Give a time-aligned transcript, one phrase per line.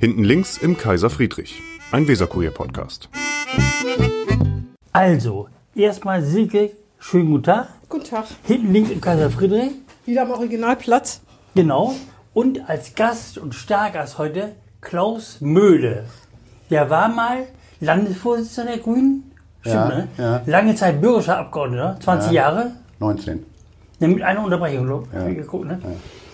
[0.00, 1.60] Hinten links im Kaiser Friedrich,
[1.92, 3.08] ein Weserkurier-Podcast.
[4.92, 7.68] Also, erstmal Silke, schönen guten Tag.
[7.88, 8.24] Guten Tag.
[8.44, 9.72] Hinten links im Kaiser Friedrich,
[10.06, 11.20] Wieder am Originalplatz.
[11.54, 11.94] genau.
[12.32, 16.04] Und als Gast und Stargast heute Klaus Möhle.
[16.70, 17.48] Der war mal
[17.80, 19.32] Landesvorsitzender der Grünen.
[19.62, 20.08] Stimmt, Ja, ne?
[20.16, 20.42] ja.
[20.46, 22.70] Lange Zeit bürgerlicher Abgeordneter, 20 Jahre.
[23.00, 23.44] 19.
[23.98, 25.78] Ja, mit einer Unterbrechung, glaub ich, hab ich geguckt, ne?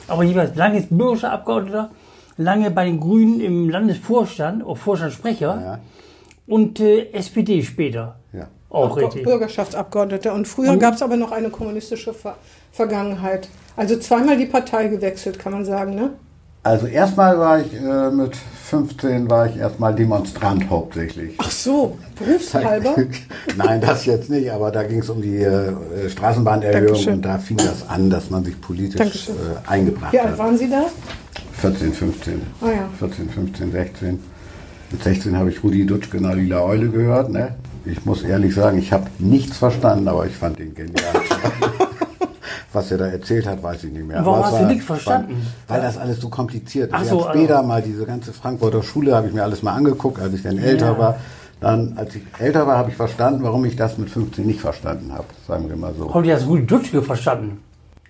[0.06, 1.90] Aber jeweils lange ist bürgerlicher Abgeordneter,
[2.36, 5.78] lange bei den Grünen im Landesvorstand, auch Vorstandssprecher Ja,
[6.46, 8.16] und äh, SPD später.
[8.32, 8.48] ja.
[8.68, 9.22] Auch richtig.
[9.22, 10.34] Bürgerschaftsabgeordneter.
[10.34, 12.34] Und früher gab es aber noch eine kommunistische Ver
[12.72, 13.48] Vergangenheit.
[13.76, 16.10] Also zweimal die Partei gewechselt, kann man sagen, ne?
[16.62, 21.36] Also erstmal war ich äh, mit 15 war ich erstmal Demonstrant hauptsächlich.
[21.38, 22.96] Ach so, berufshalber.
[23.56, 25.72] Nein, das jetzt nicht, aber da ging es um die äh,
[26.10, 27.14] Straßenbahnerhöhung Dankeschön.
[27.14, 29.32] und da fing das an, dass man sich politisch äh,
[29.70, 30.38] eingebracht Wie alt hat.
[30.38, 30.86] waren Sie da?
[31.58, 32.42] 14, 15.
[32.60, 32.88] Ah ja.
[32.98, 34.18] 14, 15, 16.
[34.90, 37.30] Mit 16 habe ich Rudi Dutschke der Lila Eule gehört.
[37.30, 37.54] Ne?
[37.84, 41.14] Ich muss ehrlich sagen, ich habe nichts verstanden, aber ich fand ihn genial.
[42.72, 44.24] Was er da erzählt hat, weiß ich nicht mehr.
[44.24, 45.46] Warum hast du war nichts verstanden?
[45.66, 46.94] Weil das alles so kompliziert ist.
[46.94, 49.62] Ach ich so, habe später also- mal diese ganze Frankfurter Schule, habe ich mir alles
[49.62, 50.98] mal angeguckt, als ich dann älter Ja.
[50.98, 51.16] war.
[51.58, 55.12] Dann, als ich älter war, habe ich verstanden, warum ich das mit 15 nicht verstanden
[55.14, 55.24] habe.
[55.48, 56.12] Sagen wir mal so.
[56.12, 57.60] Heute hast Rudi Dutschke verstanden.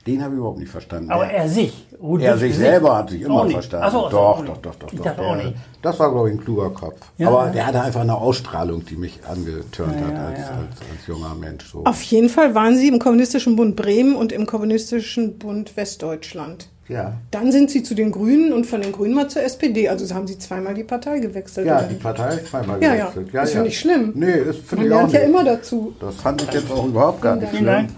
[0.06, 1.10] Den habe ich überhaupt nicht verstanden.
[1.10, 1.86] Aber Der- er sich.
[2.00, 3.54] Rudi er Dutschke sich selber hat sich immer nicht.
[3.54, 3.90] verstanden.
[3.90, 4.66] So, doch, doch, nicht.
[4.66, 5.04] doch, doch, Ich doch.
[5.04, 5.54] dachte auch nicht.
[5.82, 7.00] Das war, glaube ich, ein kluger Kopf.
[7.18, 7.52] Ja, Aber ja.
[7.52, 10.44] der hatte einfach eine Ausstrahlung, die mich angetörnt Ja, hat ja, als, ja.
[10.44, 11.70] Als, als junger Mensch.
[11.72, 11.84] So.
[11.84, 16.68] Auf jeden Fall waren Sie im Kommunistischen Bund Bremen und im Kommunistischen Bund Westdeutschland.
[16.88, 17.14] Ja.
[17.32, 19.88] Dann sind Sie zu den Grünen und von den Grünen mal zur SPD.
[19.88, 21.66] Also haben Sie zweimal die Partei gewechselt.
[21.66, 22.02] Ja, oder die nicht?
[22.02, 23.10] Partei zweimal Ja, ja.
[23.10, 23.34] gewechselt.
[23.48, 24.12] Ist ja nicht schlimm.
[24.14, 25.28] Nee, ist finde ich auch lernt ja nicht.
[25.30, 25.94] immer dazu.
[25.98, 27.88] Das fand ich jetzt auch überhaupt gar nicht schlimm.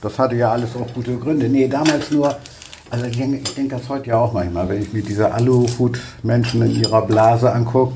[0.00, 1.48] Das hatte ja alles auch gute Gründe.
[1.48, 2.34] Nee, damals nur,
[2.90, 6.62] also ich denke, ich denke das heute ja auch manchmal, wenn ich mir diese Aluhut-Menschen
[6.62, 7.94] in ihrer Blase angucke.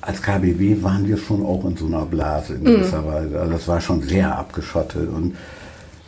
[0.00, 3.40] Als KBW waren wir schon auch in so einer Blase in gewisser Weise.
[3.40, 5.36] Also das war schon sehr abgeschottet und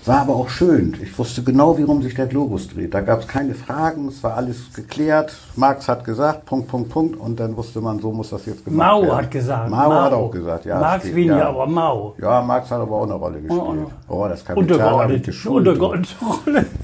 [0.08, 0.96] war aber auch schön.
[1.02, 2.94] Ich wusste genau, wie rum sich der Globus dreht.
[2.94, 5.36] Da gab es keine Fragen, es war alles geklärt.
[5.54, 7.20] Marx hat gesagt, Punkt, Punkt, Punkt.
[7.20, 9.16] Und dann wusste man, so muss das jetzt gemacht Mao werden.
[9.16, 9.70] hat gesagt.
[9.70, 10.80] Mao, hat auch gesagt, ja.
[10.80, 11.48] Marx weniger, ja.
[11.48, 12.14] aber Mao.
[12.20, 13.60] Ja, Marx hat aber auch eine Rolle gespielt.
[13.60, 13.90] auch noch.
[14.10, 15.24] Oh, das Kapital habe ich Untergeordnet.
[15.24, 15.68] geschult.
[15.68, 16.16] Untergeordnet.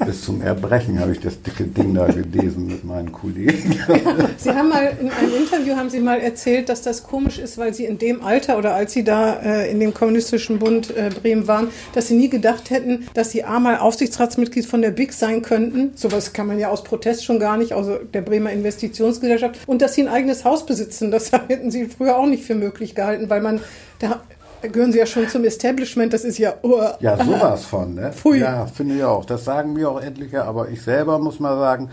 [0.05, 3.81] Bis zum Erbrechen habe ich das dicke Ding da gelesen mit meinen Kollegen.
[4.37, 7.73] Sie haben mal in einem Interview haben Sie mal erzählt, dass das komisch ist, weil
[7.73, 11.49] Sie in dem Alter oder als Sie da äh, in dem Kommunistischen Bund äh, Bremen
[11.49, 15.41] waren, dass Sie nie gedacht hätten, dass Sie A mal Aufsichtsratsmitglied von der BIC sein
[15.41, 15.93] könnten.
[15.95, 19.61] Sowas kann man ja aus Protest schon gar nicht, also der Bremer Investitionsgesellschaft.
[19.67, 21.11] Und dass Sie ein eigenes Haus besitzen.
[21.11, 23.61] Das hätten Sie früher auch nicht für möglich gehalten, weil man
[23.99, 24.21] da
[24.69, 26.13] gehören Sie ja schon zum Establishment.
[26.13, 28.13] Das ist ja oh, Ja, sowas von, ne?
[28.13, 28.39] Pfui.
[28.39, 29.25] Ja, finde ich auch.
[29.25, 31.91] Das sagen mir auch etliche, aber ich selber muss mal sagen,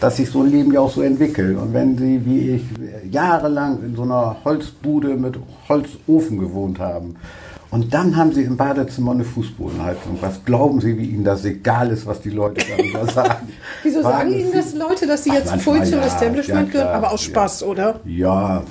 [0.00, 1.56] dass sich so ein Leben ja auch so entwickelt.
[1.56, 2.62] Und wenn Sie, wie ich,
[3.12, 5.38] jahrelang in so einer Holzbude mit
[5.68, 7.16] Holzofen gewohnt haben,
[7.72, 10.18] und dann haben Sie im Badezimmer eine Fußbodenheizung.
[10.20, 13.48] Was glauben Sie, wie Ihnen das egal ist, was die Leute darüber sagen?
[13.82, 16.94] Wieso War sagen Ihnen das Leute, dass Sie jetzt voll zum ja, Establishment ja, gehören?
[16.94, 17.30] Aber aus ja.
[17.30, 18.00] Spaß, oder?
[18.04, 18.62] Ja,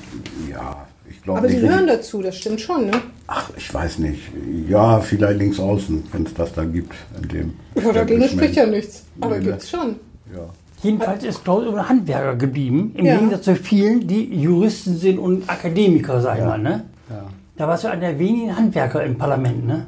[0.47, 0.85] ja,
[1.21, 2.93] ich glaube Aber Sie gehören dazu, das stimmt schon, ne?
[3.27, 4.19] Ach, ich weiß nicht.
[4.67, 6.95] Ja, vielleicht links außen, wenn es das da gibt.
[7.21, 9.05] In dem Ja, dagegen spricht ja nichts.
[9.21, 9.97] Aber Nee, gibt's schon.
[10.33, 10.49] Ja.
[10.81, 13.17] Jedenfalls ist Klaus immer Handwerker geblieben, im Ja.
[13.17, 16.57] Gegensatz zu vielen, die Juristen sind und Akademiker, sag ich mal.
[16.57, 16.85] Ne?
[17.07, 17.25] Ja.
[17.55, 19.67] Da warst du einer der wenigen Handwerker im Parlament.
[19.67, 19.85] Ne?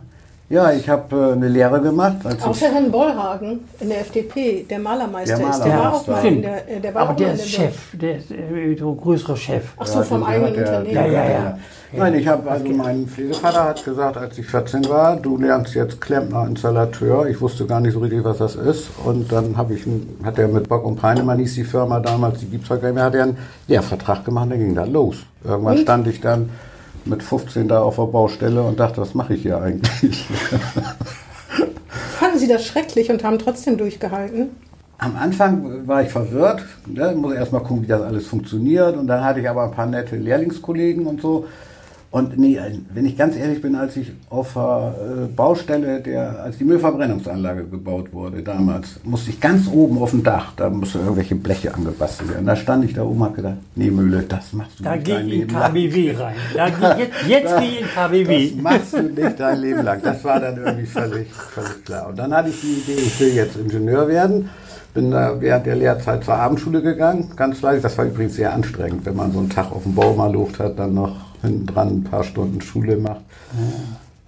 [0.53, 2.17] Ja, ich habe äh, eine Lehre gemacht.
[2.23, 5.63] Als ich, Außer Herrn Bollhagen in der FDP, der Malermeister Der ist.
[5.63, 6.11] Der war Malermeister.
[6.13, 8.29] auch mal in der, äh, der war Aber auch der ist der Chef, der ist
[8.29, 9.63] äh, größerer Chef.
[9.79, 10.93] Ach so, vom der eigenen Unternehmen.
[10.93, 11.57] Ja, ja, ja.
[11.91, 15.99] Nein, ich habe also mein Pflegevater hat gesagt, als ich 14 war, du lernst jetzt
[15.99, 17.25] Klempner, Installateur.
[17.27, 18.89] Ich wusste gar nicht so richtig, was das ist.
[19.03, 19.87] Und dann habe ich,
[20.23, 23.05] hat er mit Bock und Peinemann hieß die Firma damals, die gibt's heute nicht mehr,
[23.05, 23.37] hat er einen
[23.67, 25.15] Lehrvertrag gemacht, dann ging das los.
[25.43, 25.81] Irgendwann Und?
[25.81, 26.51] stand ich dann
[27.05, 30.27] mit 15 da auf der Baustelle und dachte, was mache ich hier eigentlich?
[32.19, 34.51] Fanden Sie das schrecklich und haben trotzdem durchgehalten?
[34.97, 37.13] Am Anfang war ich verwirrt, ne?
[37.15, 38.95] muss erst mal gucken, wie das alles funktioniert.
[38.95, 41.45] Und dann hatte ich aber ein paar nette Lehrlingskollegen und so.
[42.13, 42.59] Und nee,
[42.93, 47.63] wenn ich ganz ehrlich bin, als ich auf der äh, Baustelle, der, als die Müllverbrennungsanlage
[47.63, 52.29] gebaut wurde damals, musste ich ganz oben auf dem Dach, da musste irgendwelche Bleche angebastelt
[52.29, 52.45] werden.
[52.45, 55.09] Da stand ich da oben und hab gedacht, nee Mühle, das machst du Da nicht
[55.09, 55.73] dein in Leben lang.
[55.73, 56.35] KBW rein.
[56.53, 58.49] Da geh, jetzt jetzt ich in KBW.
[58.53, 59.99] Das machst du nicht dein Leben lang.
[60.03, 62.09] Das war dann irgendwie völlig, völlig klar.
[62.09, 64.51] Und dann hatte ich die Idee, ich will jetzt Ingenieur werden.
[64.93, 67.81] Bin da während der Lehrzeit zur Abendschule gegangen, ganz fleißig.
[67.81, 70.59] Das war übrigens sehr anstrengend, wenn man so einen Tag auf dem Bau mal Luft
[70.59, 73.21] hat, dann noch hinten dran ein paar Stunden Schule macht.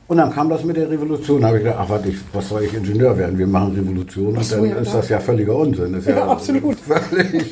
[0.07, 1.41] Und dann kam das mit der Revolution.
[1.41, 3.37] Da habe ich gedacht, ach warte, ich, was soll ich Ingenieur werden?
[3.39, 5.93] Wir machen Revolution und dann ja, ist das ja völliger Unsinn.
[5.93, 6.77] Das ist Ja, absolut.
[7.09, 7.49] Völlig,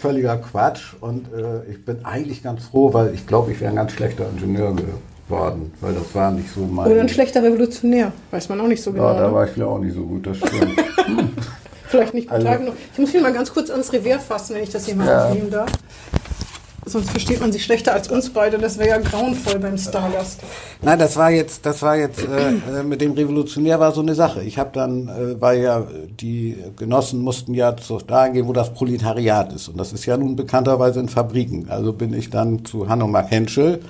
[0.00, 0.94] völliger Quatsch.
[1.00, 4.26] Und äh, ich bin eigentlich ganz froh, weil ich glaube, ich wäre ein ganz schlechter
[4.30, 4.76] Ingenieur
[5.26, 6.92] geworden, weil das war nicht so mein.
[6.92, 9.12] Oder ein schlechter Revolutionär, weiß man auch nicht so genau.
[9.12, 9.34] Ja, da ne?
[9.34, 10.76] war ich vielleicht auch nicht so gut, das stimmt.
[11.88, 12.48] Vielleicht nicht Also-.
[12.92, 15.26] Ich muss mich mal ganz kurz ans Revier fassen, wenn ich das hier mal Ja.
[15.26, 15.70] aufnehmen darf.
[16.88, 18.58] Sonst versteht man sich schlechter als uns beide.
[18.58, 20.40] Das wäre ja grauenvoll beim Stargast.
[20.82, 22.50] Nein, das war jetzt, das war jetzt äh,
[22.80, 24.42] äh, mit dem Revolutionär war so eine Sache.
[24.44, 25.82] Ich habe dann, äh, weil ja
[26.20, 29.66] die Genossen mussten ja zu dahin gehen, wo das Proletariat ist.
[29.68, 31.66] Und das ist ja nun bekannterweise in Fabriken.
[31.68, 33.80] Also bin ich dann zu Hanomag Henschel.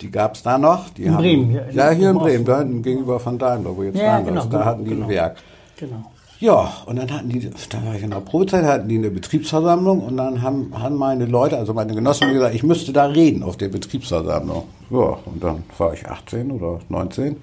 [0.00, 0.90] Die gab's da noch.
[0.90, 3.36] Die In haben, Bremen, ja, in- Ja, hier in im Bremen, da hinten gegenüber von
[3.36, 4.52] Daimler, wo jetzt Ja, Daimler genau, ist.
[4.52, 5.06] Da genau, hatten die genau.
[5.06, 5.36] ein Werk.
[5.76, 6.04] Genau.
[6.40, 10.00] Ja, und dann hatten die, da war ich in der Probezeit, hatten die eine Betriebsversammlung
[10.00, 13.56] und dann haben, haben meine Leute, also meine Genossen gesagt, ich müsste da reden auf
[13.56, 14.64] der Betriebsversammlung.
[14.90, 17.36] Ja, und dann war ich 18 oder 19.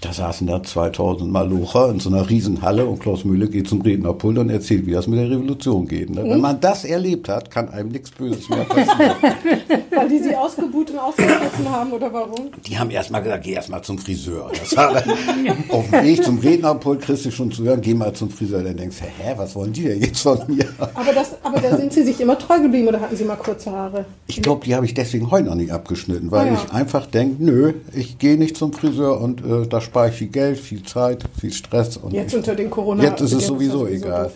[0.00, 4.36] Da saßen da 2000 Malocher in so einer Riesenhalle und Klaus Mühle geht zum Rednerpult
[4.36, 6.10] und erzählt, wie das mit der Revolution geht.
[6.10, 6.22] Ne?
[6.24, 9.12] Wenn man das erlebt hat, kann einem nichts Böses mehr passieren.
[9.90, 12.48] Weil die sie ausgebucht und ausgeschlossen haben oder warum?
[12.66, 14.50] Die haben erst mal gesagt, geh erst mal zum Friseur.
[14.58, 15.08] Das war dann,
[15.70, 18.62] auf dem Weg zum Rednerpult kriegst du schon zu hören, geh mal zum Friseur.
[18.62, 20.66] Dann denkst du, hä, was wollen die denn jetzt von mir?
[20.94, 23.70] Aber, das, aber da sind sie sich immer treu geblieben oder hatten sie mal kurze
[23.70, 24.04] Haare?
[24.26, 26.60] Ich glaube, die habe ich deswegen heute noch nicht abgeschnitten, weil Ah, ja.
[26.66, 30.26] ich einfach denke, nö, ich gehe nicht zum Friseur und äh, da spare ich viel
[30.26, 31.96] Geld, viel Zeit, viel Stress.
[31.98, 34.24] Und Jetzt ich, unter den corona Jetzt ist es sowieso ist egal.
[34.24, 34.32] doof.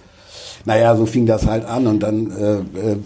[0.64, 2.96] Naja, so fing das halt an und dann, äh, äh,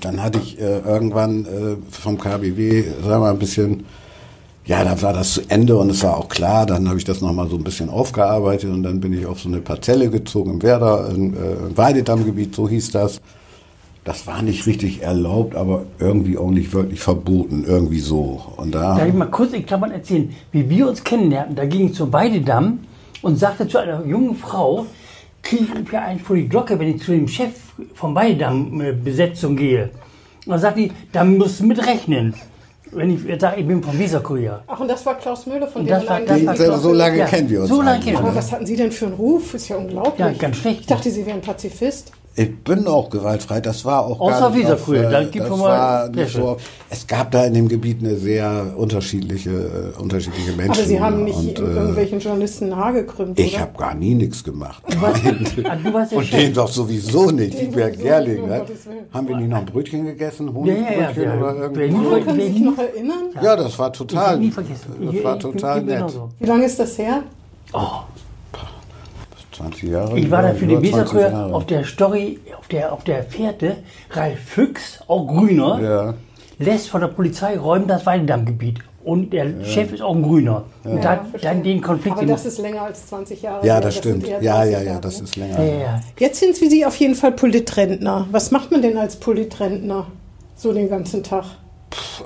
[0.00, 3.86] dann hatte ich äh, irgendwann äh, vom KBW, sagen wir mal, ein bisschen,
[4.66, 7.20] ja, da war das zu Ende und es war auch klar, dann habe ich das
[7.20, 10.62] nochmal so ein bisschen aufgearbeitet und dann bin ich auf so eine Parzelle gezogen im
[10.62, 13.20] Werder, im, äh, im Weidedammgebiet, so hieß das.
[14.06, 18.40] Das war nicht richtig erlaubt, aber irgendwie auch nicht wirklich verboten, irgendwie so.
[18.56, 21.56] Und da, Darf ich mal kurz in Klammern erzählen, wie wir uns kennenlernten?
[21.56, 22.78] Da ging ich zum Weidedamm
[23.22, 24.86] und sagte zu einer jungen Frau,
[25.42, 27.50] kriege ich mir einen vor die Glocke, wenn ich zu dem Chef
[27.94, 29.90] vom Weidedamm äh, Besetzung gehe.
[30.44, 32.32] Und dann sagt die, da musst du mit rechnen.
[32.92, 34.62] Wenn ich sage, ich bin vom Weserkurier.
[34.68, 37.24] Ach, und das war Klaus Müller, von dem war- das war- Glocke- so lange Ja,
[37.26, 37.68] kennen wir uns.
[37.68, 38.04] so lange eigentlich.
[38.04, 38.36] kennen wir Aber uns.
[38.38, 39.52] was hatten Sie denn für einen Ruf?
[39.54, 40.18] Ist ja unglaublich.
[40.20, 40.80] Ja, ganz schlecht.
[40.82, 42.12] Ich dachte, Sie wären Pazifist.
[42.38, 45.46] Ich bin auch gewaltfrei, das war auch Außer gar nicht auf, früher, äh, da gibt
[45.48, 46.58] das war nicht so,
[46.90, 49.50] Es gab da in dem Gebiet eine sehr unterschiedliche,
[49.96, 50.72] äh, unterschiedliche Menschen.
[50.72, 54.44] Aber Sie haben nicht und, äh, irgendwelchen Journalisten Haar gekrümmt, Ich habe gar nie nichts
[54.44, 54.82] gemacht.
[55.00, 55.22] warst-
[55.64, 58.42] Ah, du warst der Und den doch sowieso nicht, die Berg Gerling.
[58.42, 58.62] nicht, Ne?
[59.14, 60.48] Haben wir nie noch ein Brötchen gegessen?
[60.48, 61.34] Ja, Honigbrötchen ja, ja.
[61.34, 61.40] ja.
[61.40, 62.24] oder irgendwas?
[62.26, 63.18] Können Sie sich noch erinnern?
[63.42, 64.92] Ja, das war ich total, nie vergessen.
[65.00, 65.96] das Ich- war ich total ich nett.
[65.96, 66.28] genauso.
[66.38, 67.22] Wie lange ist das her?
[69.56, 70.18] 20 Jahre.
[70.18, 73.04] Ich war da ja, für die über 20 Weserkurier auf der Story, auf der, auf
[73.04, 73.76] der Fährte,
[74.10, 76.14] Ralf Füchs, auch Grüner, Ja.
[76.58, 78.78] lässt von der Polizei räumen das Weidedammgebiet.
[79.04, 80.64] Und der Chef ist auch ein Grüner.
[80.82, 82.16] Und da, dann den Konflikt.
[82.16, 84.26] Aber das ist länger als 20 Jahre Ja, das sind stimmt.
[84.26, 85.58] Ja, 30 ja, ja, Jahre, das ist länger.
[85.60, 86.00] ja, ja, ja.
[86.18, 88.26] Jetzt sind Sie auf jeden Fall Politrentner.
[88.32, 90.08] Was macht man denn als Politrentner
[90.56, 91.44] so den ganzen Tag?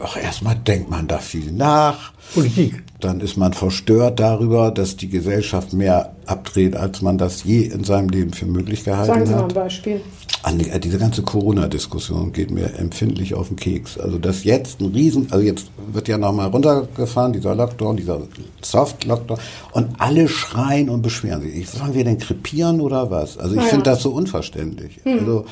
[0.02, 2.12] Ach, erstmal denkt man da viel nach.
[2.34, 2.82] Politik.
[3.00, 7.82] Dann ist man verstört darüber, dass die Gesellschaft mehr abdreht, als man das je in
[7.82, 9.54] seinem Leben für möglich gehalten Sagen Sie mal ein hat.
[9.54, 10.00] Beispiel.
[10.42, 13.98] An die, diese ganze Corona-Diskussion geht mir empfindlich auf den Keks.
[13.98, 18.20] Also dass jetzt ein Riesen, also jetzt wird ja nochmal runtergefahren, dieser Lockdown, dieser
[18.62, 19.38] Soft-Lockdown
[19.72, 21.68] und alle schreien und beschweren sich.
[21.68, 23.36] Sollen wir denn krepieren oder was?
[23.38, 23.68] Also ich ja.
[23.68, 25.00] finde das so unverständlich.
[25.04, 25.44] Also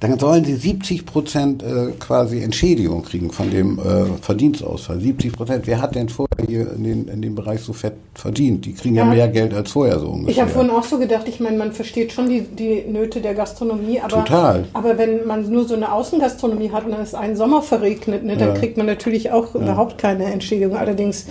[0.00, 5.00] dann sollen sie 70 Prozent äh, quasi Entschädigung kriegen von dem äh, Verdienstausfall.
[5.00, 5.66] 70 Prozent.
[5.66, 8.64] Wer hat denn vorher hier in, den, in dem Bereich so fett verdient?
[8.64, 9.10] Die kriegen ja, Ja.
[9.10, 10.30] mehr Geld als vorher so ungefähr.
[10.30, 13.34] Ich habe vorhin auch so gedacht, ich meine, man versteht schon die, die Nöte der
[13.34, 14.64] Gastronomie, aber, Total.
[14.72, 18.36] aber wenn man nur so eine Außengastronomie hat und dann ist ein Sommer verregnet, ne,
[18.36, 18.54] dann Ja.
[18.54, 20.76] kriegt man natürlich auch überhaupt keine Entschädigung.
[20.76, 21.26] Allerdings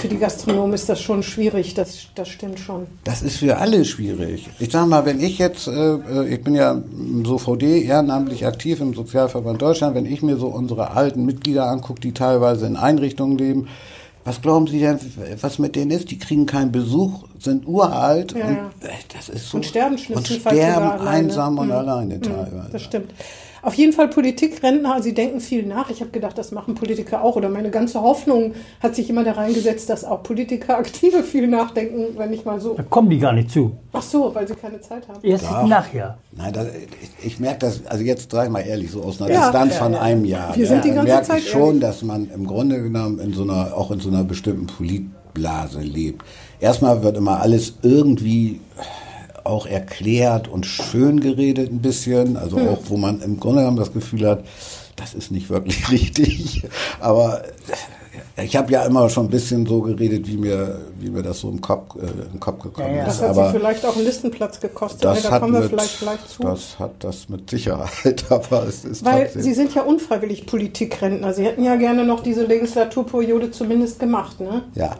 [0.00, 2.86] für die Gastronomen ist das schon schwierig, das, das stimmt schon.
[3.04, 4.48] Das ist für alle schwierig.
[4.58, 8.80] Ich sag mal, wenn ich jetzt, äh, äh, ich bin ja im SOVD ehrenamtlich aktiv
[8.80, 13.38] im Sozialverband Deutschland, wenn ich mir so unsere alten Mitglieder angucke, die teilweise in Einrichtungen
[13.38, 13.68] leben,
[14.24, 14.98] was glauben Sie denn,
[15.40, 16.10] was mit denen ist?
[16.10, 18.70] Die kriegen keinen Besuch, sind uralt Ja, und ja.
[19.16, 21.08] das ist so Und sterben und sterben sogar alleine.
[21.10, 21.72] einsam und Mhm.
[21.72, 22.68] alleine teilweise.
[22.72, 23.12] Das stimmt.
[23.62, 25.90] Auf jeden Fall Politikrentner, sie denken viel nach.
[25.90, 27.36] Ich habe gedacht, das machen Politiker auch.
[27.36, 32.16] Oder meine ganze Hoffnung hat sich immer da reingesetzt, dass auch Politiker aktive viel nachdenken,
[32.16, 32.74] wenn ich mal so.
[32.74, 33.72] Da kommen die gar nicht zu.
[33.92, 35.18] Ach so, weil sie keine Zeit haben.
[35.22, 35.66] Erst Doch.
[35.66, 36.18] nachher.
[36.32, 36.66] Nein, das,
[37.20, 39.74] ich, ich merke das, also jetzt sag ich mal ehrlich, so aus einer Ja, Distanz
[39.74, 40.00] ja, von ja.
[40.00, 40.56] einem Jahr.
[40.56, 41.80] Wir sind die ganze merke Zeit ich schon, ehrlich.
[41.80, 46.22] dass man im Grunde genommen in so einer, auch in so einer bestimmten Politblase lebt.
[46.60, 48.60] Erstmal wird immer alles irgendwie
[49.46, 52.68] auch erklärt und schön geredet ein bisschen, also Hm.
[52.68, 54.44] auch wo man im Grunde genommen das Gefühl hat,
[54.96, 56.62] das ist nicht wirklich richtig.
[57.00, 57.42] Aber
[58.42, 61.48] Ich habe ja immer schon ein bisschen so geredet, wie mir, wie mir das so
[61.48, 63.02] im Kopf, äh, im Kopf gekommen Ja, ja.
[63.06, 63.20] ist.
[63.20, 65.04] Das hat aber sie vielleicht auch einen Listenplatz gekostet.
[65.04, 66.42] das da hat kommen wir mit, vielleicht gleich zu.
[66.42, 69.30] das hat das mit Sicherheit, aber es ist Weil.
[69.34, 71.32] Sie sind ja unfreiwillig Politikrentner.
[71.34, 74.62] Sie hätten ja gerne noch diese Legislaturperiode zumindest gemacht, ne?
[74.74, 74.96] ja,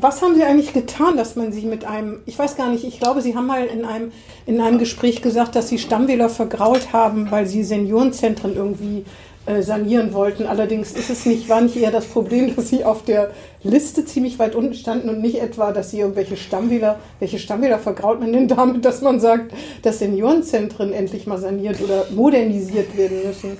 [0.00, 2.98] Was haben Sie eigentlich getan, dass man Sie mit einem, ich weiß gar nicht, ich
[2.98, 4.10] glaube, Sie haben mal in einem,
[4.46, 9.04] in einem Gespräch gesagt, dass Sie Stammwähler vergrault haben, weil Sie Seniorenzentren irgendwie
[9.46, 10.46] äh, sanieren wollten.
[10.46, 13.30] Allerdings ist es nicht, war nicht eher das Problem, dass Sie auf der
[13.62, 18.18] Liste ziemlich weit unten standen und nicht etwa, dass Sie irgendwelche Stammwähler, welche Stammwähler vergrault
[18.20, 23.56] man denn damit, dass man sagt, dass Seniorenzentren endlich mal saniert oder modernisiert werden müssen.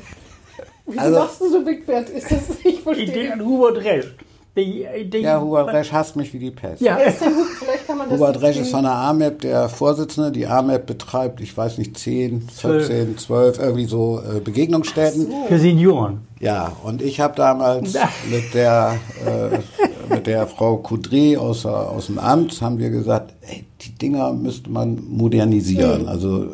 [0.86, 2.10] Wieso Also- sagst du so, Wigbert?
[2.10, 3.12] Ist das nicht Ich verstehen?
[3.14, 4.14] denke an Hubert Resch.
[4.56, 6.80] Die, die, ja, Hubert Resch hasst mich wie die Pest.
[6.80, 7.14] Ja, Hubert?
[7.58, 10.30] Vielleicht kann man das Hubert nicht Resch ist von der AMEP der Vorsitzende.
[10.30, 15.26] Die AMEP betreibt, ich weiß nicht, 10, 14, 12, irgendwie so äh, Begegnungsstätten.
[15.48, 16.20] für Senioren.
[16.38, 17.94] Ja, und ich habe damals
[18.30, 18.94] mit der,
[19.26, 23.90] äh, mit der Frau Coudray aus, der- aus dem Amt, haben wir gesagt, ey, die
[23.98, 26.06] Dinger müsste man modernisieren.
[26.08, 26.48] Also äh,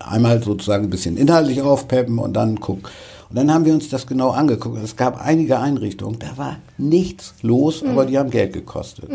[0.00, 2.84] einmal sozusagen ein bisschen inhaltlich aufpeppen und dann gucken.
[3.28, 4.82] Und dann haben wir uns das genau angeguckt.
[4.82, 9.08] Es gab einige Einrichtungen, da war nichts los, aber die haben Geld gekostet.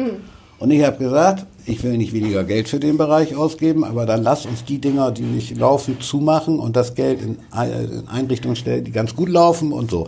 [0.58, 4.24] Und ich habe gesagt, ich will nicht weniger Geld für den Bereich ausgeben, aber dann
[4.24, 8.56] lass uns die Dinger, die nicht laufen, zumachen und das Geld in Ei- in Einrichtungen
[8.56, 10.08] stellen, die ganz gut laufen und so.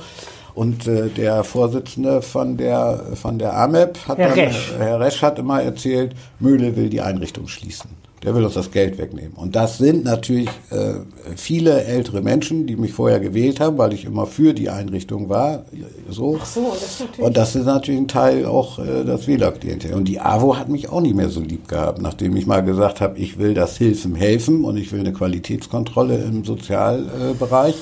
[0.56, 4.74] Und äh, der Vorsitzende von der von der AMEP hat Herr dann, Resch.
[4.78, 7.90] Herr Resch hat immer erzählt, Mühle will die Einrichtung schließen.
[8.24, 9.34] Der will uns das Geld wegnehmen.
[9.36, 10.96] Und das sind natürlich äh,
[11.36, 15.66] viele ältere Menschen, die mich vorher gewählt haben, weil ich immer für die Einrichtung war.
[16.10, 16.40] So.
[16.42, 17.20] Ach so, das natürlich.
[17.20, 19.94] Und das ist natürlich ein Teil auch äh, das Wählerklientel.
[19.94, 23.02] Und die AWO hat mich auch nicht mehr so lieb gehabt, nachdem ich mal gesagt
[23.02, 27.76] habe, ich will das Hilfen helfen und ich will eine Qualitätskontrolle im Sozialbereich.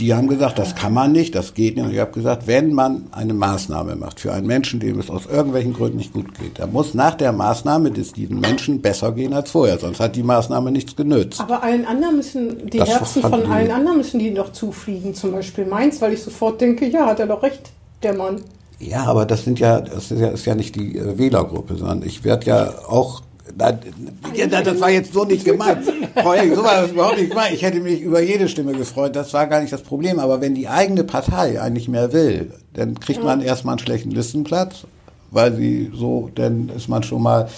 [0.00, 1.84] Die haben gesagt, das kann man nicht, das geht nicht.
[1.84, 5.26] Und ich habe gesagt, wenn man eine Maßnahme macht für einen Menschen, dem es aus
[5.26, 9.32] irgendwelchen Gründen nicht gut geht, dann muss nach der Maßnahme des diesen Menschen besser gehen
[9.32, 11.40] als vorher, sonst hat die Maßnahme nichts genützt.
[11.40, 15.14] Aber allen anderen müssen, die Das Herzen von allen anderen müssen die doch zufliegen.
[15.14, 17.70] Zum Beispiel meins, weil ich sofort denke, ja, hat er doch recht,
[18.02, 18.40] der Mann.
[18.80, 22.02] Ja, aber das sind ja, das ist ja, ist ja nicht die äh, Wählergruppe, sondern
[22.02, 23.22] ich werde ja auch.
[23.58, 25.86] Ja, na, das war jetzt so nicht gemeint.
[26.14, 27.52] Hennig, so war das überhaupt nicht gemeint.
[27.54, 29.14] Ich hätte mich über jede Stimme gefreut.
[29.14, 30.18] Das war gar nicht das Problem.
[30.18, 34.84] Aber wenn die eigene Partei eigentlich mehr will, dann kriegt man erstmal einen schlechten Listenplatz,
[35.30, 37.48] weil sie so, dann ist man schon mal,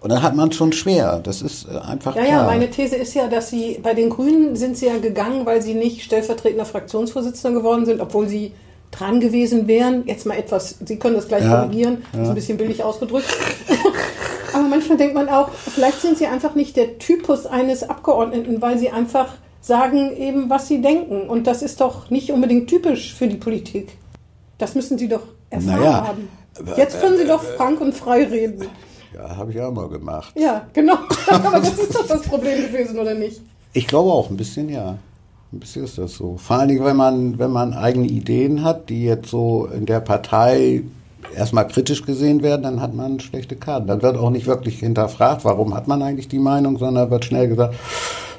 [0.00, 1.20] und dann hat man es schon schwer.
[1.22, 2.36] Das ist äh, einfach Ja, klar.
[2.40, 5.60] ja, meine These ist ja, dass sie bei den Grünen sind sie ja gegangen, weil
[5.62, 8.52] sie nicht stellvertretender Fraktionsvorsitzender geworden sind, obwohl sie
[8.90, 10.04] dran gewesen wären.
[10.06, 13.26] Jetzt mal etwas, Sie können das gleich Ja, korrigieren, das ist ein bisschen billig ausgedrückt.
[14.58, 18.76] Aber manchmal denkt man auch, vielleicht sind sie einfach nicht der Typus eines Abgeordneten, weil
[18.76, 21.28] sie einfach sagen eben, was sie denken.
[21.28, 23.96] Und das ist doch nicht unbedingt typisch für die Politik.
[24.58, 26.28] Das müssen sie doch erfahren Naja, haben.
[26.76, 28.66] Jetzt können sie doch frank und frei reden.
[29.14, 30.34] Ja, habe ich auch mal gemacht.
[30.36, 30.96] Ja, genau.
[31.28, 33.40] Aber das ist doch das Problem gewesen, oder nicht?
[33.74, 34.98] Ich glaube auch, ein bisschen ja.
[35.52, 36.36] Ein bisschen ist das so.
[36.36, 40.00] Vor allen Dingen, wenn man, wenn man eigene Ideen hat, die jetzt so in der
[40.00, 40.82] Partei
[41.34, 43.86] erstmal kritisch gesehen werden, dann hat man schlechte Karten.
[43.86, 47.48] Dann wird auch nicht wirklich hinterfragt, warum hat man eigentlich die Meinung, sondern wird schnell
[47.48, 47.74] gesagt,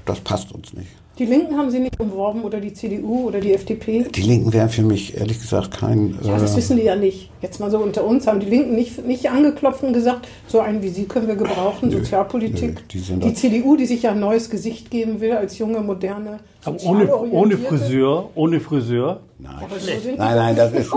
[0.06, 0.88] das passt uns nicht.
[1.20, 4.06] Die Linken haben sie nicht umworben oder die CDU oder die FDP.
[4.16, 6.18] Die Linken wären für mich ehrlich gesagt kein.
[6.22, 7.30] Ja, das äh, wissen die ja nicht.
[7.42, 10.82] Jetzt mal so unter uns haben die Linken nicht, nicht angeklopft und gesagt, so einen
[10.82, 12.76] wie Sie können wir gebrauchen, Sozialpolitik.
[12.76, 15.82] nö, die sind die CDU, die sich ja ein neues Gesicht geben will als junge,
[15.82, 17.58] moderne, Aber ohne, ohne.
[17.58, 19.20] Friseur, ohne Friseur.
[19.42, 19.54] Nein.
[19.80, 20.92] So Nein, nein, das ist,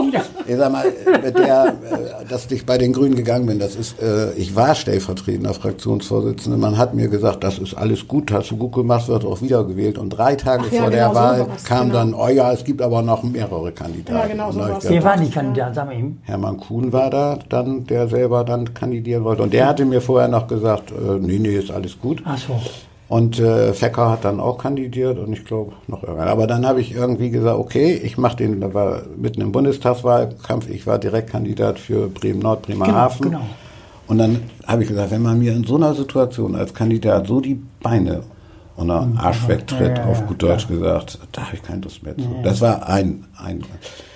[0.48, 0.84] ich sag mal,
[1.22, 4.74] mit der, äh, dass ich bei den Grünen gegangen bin, das ist, äh, ich war
[4.74, 6.58] stellvertretender Fraktionsvorsitzender.
[6.58, 9.96] Man hat mir gesagt, das ist alles gut, hast du gut gemacht, wird auch wiedergewählt.
[9.96, 11.98] Und drei Tage Ach ja, vor genau der so Wahl war's, kam genau.
[12.00, 14.18] dann, oh ja, es gibt aber noch mehrere Kandidaten.
[14.18, 14.88] Ja, genau so war's.
[14.88, 15.76] Wer war die Kandidat?
[15.76, 16.20] Sag mal eben.
[16.22, 19.44] Hermann Kuhn war da dann, der selber dann kandidieren wollte.
[19.44, 22.20] Und der hatte mir vorher noch gesagt, äh, nee, nee, ist alles gut.
[22.24, 22.60] Ach so.
[23.08, 26.28] Und äh, Fecker hat dann auch kandidiert und ich glaube noch irgendwann.
[26.28, 30.70] Aber dann habe ich irgendwie gesagt, okay, ich mache den, da war mitten im Bundestagswahlkampf,
[30.70, 33.22] ich war Direktkandidat für Bremen-Nord, Bremerhaven.
[33.22, 33.50] Genau, genau.
[34.08, 37.40] Und dann habe ich gesagt, wenn man mir in so einer Situation als Kandidat so
[37.40, 38.22] die Beine
[38.76, 42.02] und den Arsch wegtritt, Ja, ja, auf gut Deutsch gesagt, da habe ich keine Lust
[42.02, 42.24] mehr zu.
[42.42, 43.62] Das war ein, ein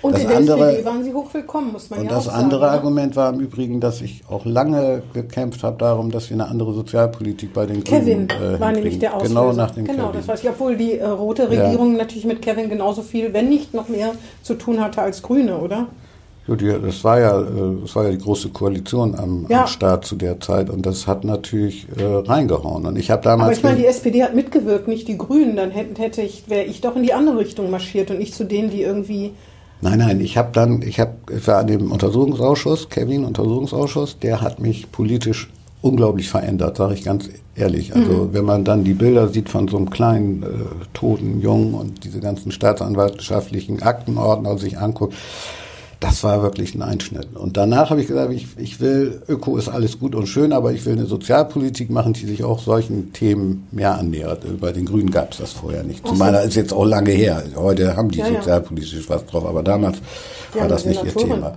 [0.03, 2.33] Und das in der andere, SPD waren sie hochwillkommen, muss man und ja das auch
[2.33, 2.45] sagen.
[2.45, 2.71] andere ne?
[2.71, 6.73] Argument war im Übrigen, dass ich auch lange gekämpft habe darum, dass wir eine andere
[6.73, 9.15] Sozialpolitik bei den Kevin Grünen äh, war nämlich der.
[9.15, 9.29] Auslöser.
[9.35, 10.21] Genau nach dem Genau, Kevin.
[10.21, 10.49] das weiß ich.
[10.49, 14.55] Obwohl die äh, rote Regierung natürlich mit Kevin genauso viel, wenn nicht noch mehr, zu
[14.55, 15.89] tun hatte als Grüne, oder?
[16.49, 17.45] Ja, die, das war ja, äh,
[17.83, 19.63] das war ja die große Koalition am, Ja.
[19.63, 22.87] am Start zu der Zeit und das hat natürlich äh, reingehauen.
[22.87, 25.57] Und ich habe damals Aber ich meine, die SPD hat mitgewirkt, nicht die Grünen.
[25.57, 28.45] Dann hätte, hätte ich, wäre ich doch in die andere Richtung marschiert und nicht zu
[28.45, 29.33] denen, die irgendwie
[29.83, 34.41] Nein, nein, ich habe dann, ich habe, ich war an dem Untersuchungsausschuss, Kevin Untersuchungsausschuss, der
[34.41, 35.51] hat mich politisch
[35.83, 37.95] unglaublich verändert, sage ich ganz ehrlich.
[37.95, 38.29] Also Mhm.
[38.33, 40.47] wenn man dann die Bilder sieht von so einem kleinen äh,
[40.95, 45.15] toten Jungen und diese ganzen staatsanwaltschaftlichen Aktenordner sich anguckt,
[46.07, 47.35] das war wirklich ein Einschnitt.
[47.35, 50.73] Und danach habe ich gesagt, ich, ich will, Öko ist alles gut und schön, aber
[50.73, 54.45] ich will eine Sozialpolitik machen, die sich auch solchen Themen mehr annähert.
[54.61, 56.07] Bei den Grünen gab es das vorher nicht.
[56.07, 57.43] Zu meiner ist jetzt auch lange her.
[57.57, 58.35] Heute haben die Ja, ja.
[58.35, 59.99] sozialpolitisch was drauf, aber damals
[60.55, 61.37] Die war das nicht ihr Thema.
[61.37, 61.53] Ne?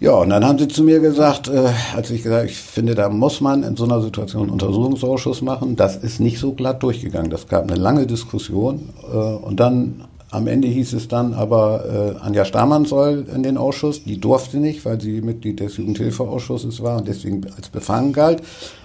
[0.00, 3.08] Ja, und dann haben sie zu mir gesagt, äh, als ich gesagt, ich finde, da
[3.08, 5.76] muss man in so einer Situation einen Untersuchungsausschuss machen.
[5.76, 7.30] Das ist nicht so glatt durchgegangen.
[7.30, 8.90] Das gab eine lange Diskussion.
[9.10, 13.58] Äh, und dann am Ende hieß es dann aber, äh, Anja Stamann soll in den
[13.58, 14.02] Ausschuss.
[14.02, 18.42] Die durfte nicht, weil sie Mitglied des Jugendhilfeausschusses war und deswegen als befangen galt.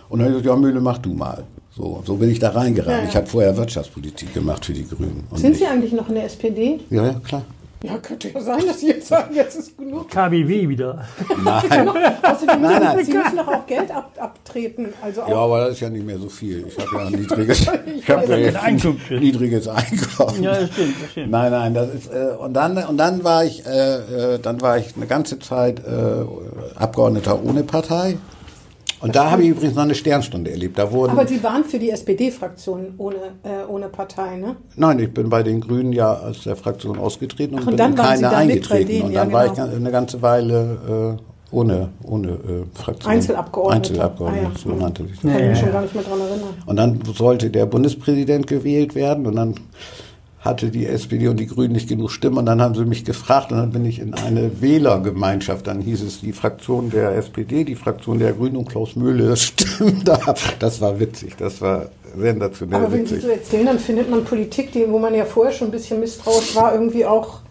[0.09, 1.45] Und dann habe ich gesagt, ja, Mühle, mach du mal.
[1.75, 2.91] So, so bin ich da reingeraten.
[2.91, 3.09] Ja, ja.
[3.09, 5.23] Ich habe vorher Wirtschaftspolitik gemacht für die Grünen.
[5.35, 6.79] Sind Sie eigentlich noch in der SPD?
[6.89, 7.43] Ja, ja, klar.
[7.83, 10.09] Ja, könnte ja sein, dass Sie jetzt sagen, jetzt ist genug.
[10.09, 11.05] KBW wieder.
[11.43, 11.89] Nein.
[12.23, 13.05] Außerdem Nein, müssen, nein.
[13.05, 14.87] Sie müssen doch auch Geld ab, abtreten.
[15.01, 16.65] Also auch Ja, aber das ist ja nicht mehr so viel.
[16.67, 17.61] Ich habe ja ein niedriges,
[17.97, 18.81] ich hab ja jetzt ein
[19.11, 20.41] niedriges Einkommen.
[20.43, 21.31] Ja, das stimmt, das stimmt.
[21.31, 24.79] Nein, nein, das ist äh, und dann und dann war ich äh, äh, dann war
[24.79, 26.25] ich eine ganze Zeit äh,
[26.75, 28.17] Abgeordneter ohne Partei.
[28.99, 30.77] Und da habe ich übrigens noch eine Sternstunde erlebt.
[30.79, 34.55] Da wurden Aber Sie waren für die SPD-Fraktion ohne, äh, ohne Partei, ne?
[34.75, 37.77] Nein, ich bin bei den Grünen ja aus der Fraktion ausgetreten und, Ach, und bin
[37.77, 38.87] dann keine eingetreten.
[38.87, 39.67] denen, und ja, dann war ich genau.
[39.75, 42.35] eine ganze Weile äh, ohne, ohne äh,
[42.73, 43.11] Fraktion.
[43.13, 43.75] Einzelabgeordneter.
[43.91, 44.59] Einzelabgeordneter, Ah, ja.
[44.59, 45.21] so nannte sich das.
[45.21, 45.73] Kann ich ja, mich schon ja.
[45.73, 46.49] gar nicht mehr dran erinnern.
[46.65, 49.55] Und dann sollte der Bundespräsident gewählt werden und dann
[50.39, 53.51] hatte die SPD und die Grünen nicht genug Stimmen und dann haben sie mich gefragt
[53.51, 55.65] und dann bin ich in eine Wählergemeinschaft.
[55.67, 60.07] Dann hieß es die Fraktion der SPD, die Fraktion der Grünen und Klaus Mühle stimmt
[60.07, 60.19] da.
[60.59, 63.23] Das war witzig, das war sensationell Aber wenn Sie witzig.
[63.23, 66.55] so erzählen, dann findet man Politik, die, wo man ja vorher schon ein bisschen misstrauisch
[66.55, 67.41] war, irgendwie auch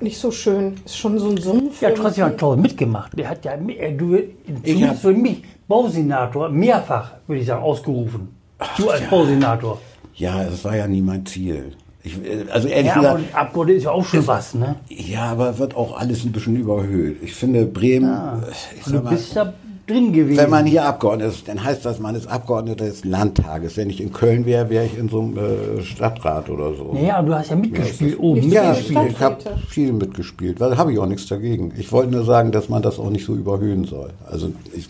[0.00, 0.74] nicht so schön.
[0.84, 1.80] Ist schon so ein Sumpf.
[1.80, 2.38] Ja, trotzdem hat.
[2.38, 3.16] Klaus mitgemacht.
[3.16, 4.18] Der hat ja, du,
[4.64, 8.34] zumindest für mich, Bausenator, mehrfach, würde ich sagen, ausgerufen.
[8.76, 9.78] Du als Bausenator.
[10.14, 11.72] Ja, das war ja nie mein Ziel.
[12.04, 14.76] Ich, äh, also ehrlich Ja, gesagt, aber Abgeordneter ist ja auch schon was, ne?
[14.88, 17.18] ja, aber wird auch alles ein bisschen überhöht.
[17.22, 19.52] Ich finde Bremen, äh, ich Und sag du mal, bist da
[19.86, 20.36] drin gewesen.
[20.36, 23.76] Wenn man hier Abgeordneter ist, dann heißt das, man ist Abgeordneter des Landtages.
[23.76, 26.92] Wenn ich in Köln wäre, wäre ich in so einem äh, Stadtrat oder so.
[26.92, 28.40] naja, aber du hast ja mitgespielt oben.
[28.40, 29.38] Nicht Ja, ich habe
[29.68, 31.72] viel mitgespielt, weil habe ich auch nichts dagegen.
[31.76, 34.10] Ich wollte nur sagen, dass man das auch nicht so überhöhen soll.
[34.28, 34.86] Also ich,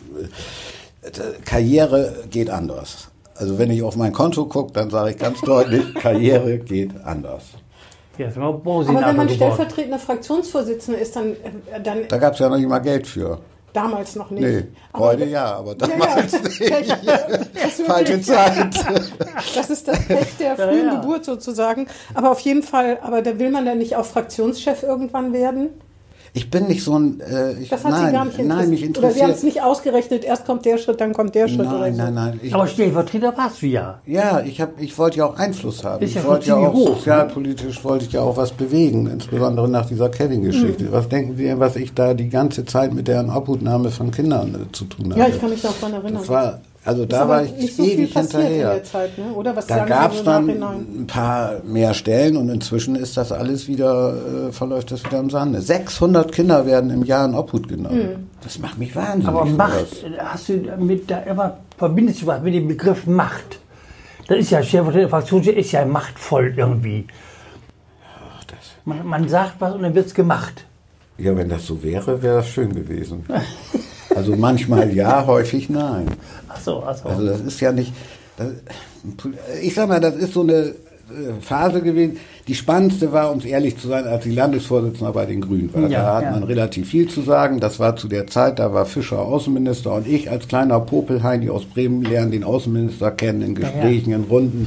[1.02, 1.10] äh,
[1.44, 3.08] Karriere geht anders.
[3.42, 7.42] Also wenn ich auf mein Konto gucke, dann sage ich ganz deutlich, Karriere geht anders.
[8.18, 12.56] Ja, Aber wenn man stellvertretender Fraktionsvorsitzender ist, dann, äh, dann Da gab es ja noch
[12.56, 13.40] nicht mal Geld für.
[13.72, 14.42] damals noch nicht.
[14.44, 15.96] Nee, Aber- heute ja, aber Ja, ja.
[15.98, 16.58] damals nicht.
[16.60, 16.88] Pech.
[17.54, 18.68] Das ist Falsche Zeit.
[19.56, 21.00] Das ist das Pech der frühen ja.
[21.00, 21.88] Geburt sozusagen.
[22.14, 25.70] Aber auf jeden Fall, aber da will man dann nicht auch Fraktionschef irgendwann werden?
[26.34, 27.20] Ich bin nicht so ein.
[27.20, 28.48] Äh, ich, Das hat nein, Sie gar nicht interessiert.
[28.48, 29.36] nein, mich Oder Sie haben interessiert.
[29.36, 32.02] es nicht ausgerechnet, erst kommt der Schritt, dann kommt der Schritt oder Nein, so.
[32.04, 32.40] nein, nein.
[32.42, 34.00] Ich, aber Stellvertreter warst du ja.
[34.06, 36.02] ja, ich, hab, ich wollte ja auch Einfluss haben.
[36.02, 36.94] Ist ja ich wollte ja auch hoch, ne?
[36.96, 40.84] sozialpolitisch wollte ich ja auch was bewegen, insbesondere nach dieser Kevin-Geschichte.
[40.84, 40.92] Mhm.
[40.92, 44.72] Was denken Sie, was ich da die ganze Zeit mit deren Obhutnahme von Kindern äh,
[44.72, 45.20] zu tun habe?
[45.20, 46.14] Ja, ich kann mich daran erinnern.
[46.14, 48.74] Das war, also da war ich nicht so viel ewig hinterher.
[48.74, 49.32] der Zeit, ne?
[49.34, 49.54] oder?
[49.54, 54.48] Was Da gab es dann ein paar mehr Stellen und inzwischen ist das alles wieder,
[54.48, 55.60] äh, verläuft das wieder im Sande.
[55.60, 58.28] 600 Kinder werden im Jahr in Obhut genommen.
[58.42, 59.28] Das macht mich wahnsinnig.
[59.28, 59.56] Aber sowas.
[59.56, 59.86] Macht,
[60.18, 63.60] hast du mit da immer, verbindest du was mit dem Begriff Macht?
[64.26, 67.06] Das ist ja, Stellvertreter Fraktionschef ist ja machtvoll irgendwie.
[68.84, 70.64] Man, man sagt was und dann wird es gemacht.
[71.16, 73.24] Ja, wenn das so wäre, wäre das schön gewesen.
[74.14, 76.06] Also manchmal ja, häufig nein.
[76.48, 77.08] Ach so, ach so.
[77.08, 77.92] Also das ist ja nicht.
[78.36, 78.48] Das,
[79.62, 80.74] ich sag mal, das ist so eine
[81.12, 82.18] äh, Phase gewesen.
[82.48, 85.88] Die spannendste war, um es ehrlich zu sein, als die Landesvorsitzende bei den Grünen war.
[85.88, 86.30] Ja, da hat ja.
[86.32, 87.60] man relativ viel zu sagen.
[87.60, 91.50] Das war zu der Zeit, da war Fischer Außenminister und ich als kleiner Popelhain, die
[91.50, 93.60] aus Bremen lernen den Außenminister kennen, in ja.
[93.60, 94.66] Gesprächen, in Runden.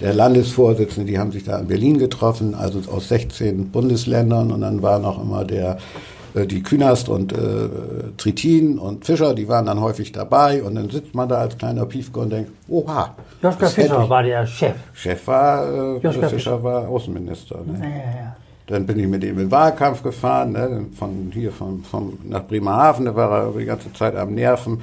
[0.00, 4.82] Der Landesvorsitzende, die haben sich da in Berlin getroffen, also aus 16 Bundesländern und dann
[4.82, 5.78] war noch immer der
[6.36, 7.36] äh, die Künast und äh,
[8.16, 11.86] Tritin und Fischer, die waren dann häufig dabei und dann sitzt man da als kleiner
[11.86, 13.14] Piefke und denkt, oha.
[13.42, 14.74] Joschka Fischer ich- war der Chef.
[14.94, 16.62] Chef war, äh, Fischer, Fischer.
[16.62, 17.58] war Außenminister.
[17.66, 17.78] Ne?
[17.80, 18.36] Ja, ja, ja.
[18.68, 20.86] Dann bin ich mit ihm in den Wahlkampf gefahren, ne?
[20.98, 24.80] von hier von, von, nach Bremerhaven, da war er die ganze Zeit am Nerven.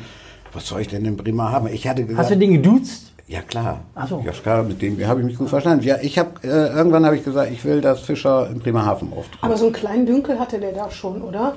[0.53, 1.67] Was soll ich denn in Bremerhaven?
[1.73, 3.12] Ich hatte gesagt, Hast du den geduzt?
[3.27, 3.81] Ja klar.
[3.95, 4.19] Ach so.
[4.19, 5.83] Joschka, mit dem habe ich mich gut verstanden.
[5.85, 9.39] Ja, ich habe äh, irgendwann habe ich gesagt, ich will, dass Fischer in Bremerhaven auftritt.
[9.41, 11.55] Aber so einen kleinen Dünkel hatte der da schon, oder?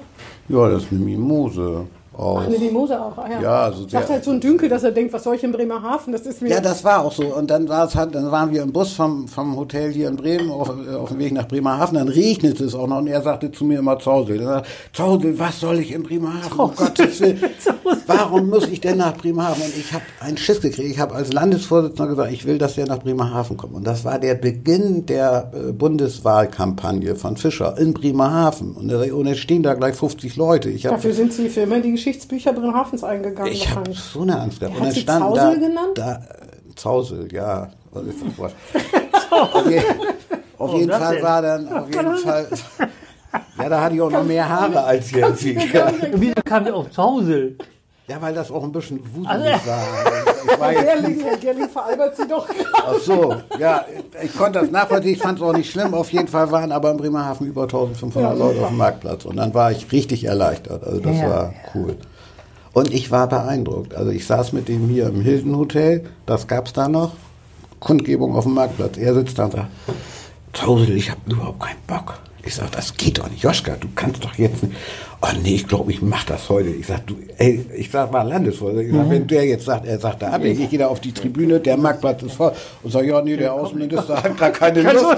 [0.48, 1.86] Ja, das ist eine Mimose.
[2.18, 2.42] Auch.
[2.42, 3.16] Ach, nee, die Mose auch.
[3.18, 3.40] Ah, ja.
[3.42, 6.12] Ja, also der- halt so ein Dünkel, dass er denkt, was soll ich in Bremerhaven?
[6.12, 6.48] Das ist mir.
[6.50, 7.24] Ja, das war auch so.
[7.34, 10.50] Und dann, war's halt, dann waren wir im Bus vom, vom Hotel hier in Bremen
[10.50, 11.96] auf, äh, auf dem Weg nach Bremerhaven.
[11.98, 14.40] Dann regnete es auch noch und er sagte zu mir immer Zausel.
[14.40, 16.58] Er sagte, Zausel, was soll ich in Bremerhaven?
[16.58, 17.40] Um Gottes Willen.
[18.06, 19.62] Warum muss ich denn nach Bremerhaven?
[19.62, 20.88] Und ich habe einen Schiss gekriegt.
[20.90, 23.74] Ich habe als Landesvorsitzender gesagt, ich will, dass der nach Bremerhaven kommt.
[23.74, 28.72] Und das war der Beginn der äh, Bundeswahlkampagne von Fischer in Bremerhaven.
[28.72, 30.70] Und da- und es stehen da gleich 50 Leute.
[30.70, 33.50] Dafür sind sie für immer die Geschichtsbücher Bremerhavens eingegangen.
[33.52, 34.74] ich habe so eine Angst gehabt.
[34.74, 35.90] Hat Und dann sie stand Zausel da, genannt?
[35.96, 37.70] Da, äh, Zausel, ja.
[39.30, 39.82] Auf je,
[40.56, 41.24] auf jeden das Fall denn?
[41.24, 42.48] war dann, auf jeden Fall,
[43.58, 45.44] ja, da hatte ich auch noch mehr Haare als jetzt.
[46.12, 47.02] Wieso kam der auf zu
[48.08, 48.22] Hause?
[48.22, 49.82] weil das auch ein bisschen wuselig Also- war.
[50.52, 52.46] Ich war jetzt Gerling, Herr Gerling veralbert sie doch.
[52.74, 53.84] Ach so, ja,
[54.22, 55.92] ich konnte das nachvollziehen, ich fand es auch nicht schlimm.
[55.94, 59.36] Auf jeden Fall waren aber in Bremerhaven über 1500 Ja, Leute auf dem Marktplatz und
[59.36, 60.84] dann war ich richtig erleichtert.
[60.84, 61.96] Also das Ja, war cool.
[62.72, 63.94] Und ich war beeindruckt.
[63.94, 67.12] Also ich saß mit dem hier im Hilton Hotel, das gab's da noch,
[67.80, 68.98] Kundgebung auf dem Marktplatz.
[68.98, 69.66] Er sitzt da und sagt,
[70.52, 72.18] Tausel, ich habe überhaupt keinen Bock.
[72.46, 73.42] Ich sag, das geht doch nicht.
[73.42, 74.74] Joschka, du kannst doch jetzt nicht.
[75.20, 76.68] Oh nee, ich glaube, ich mach das heute.
[76.68, 79.00] Ich sag, du, ey, ich sag mal Landesvorsitzender.
[79.00, 81.12] Ich sag, wenn der jetzt sagt, er sagt da ab, ich gehe da auf die
[81.12, 82.52] Tribüne, der Marktplatz ist voll.
[82.82, 85.16] Und sag, ja, nee, der Außenminister hat gar keine Lust.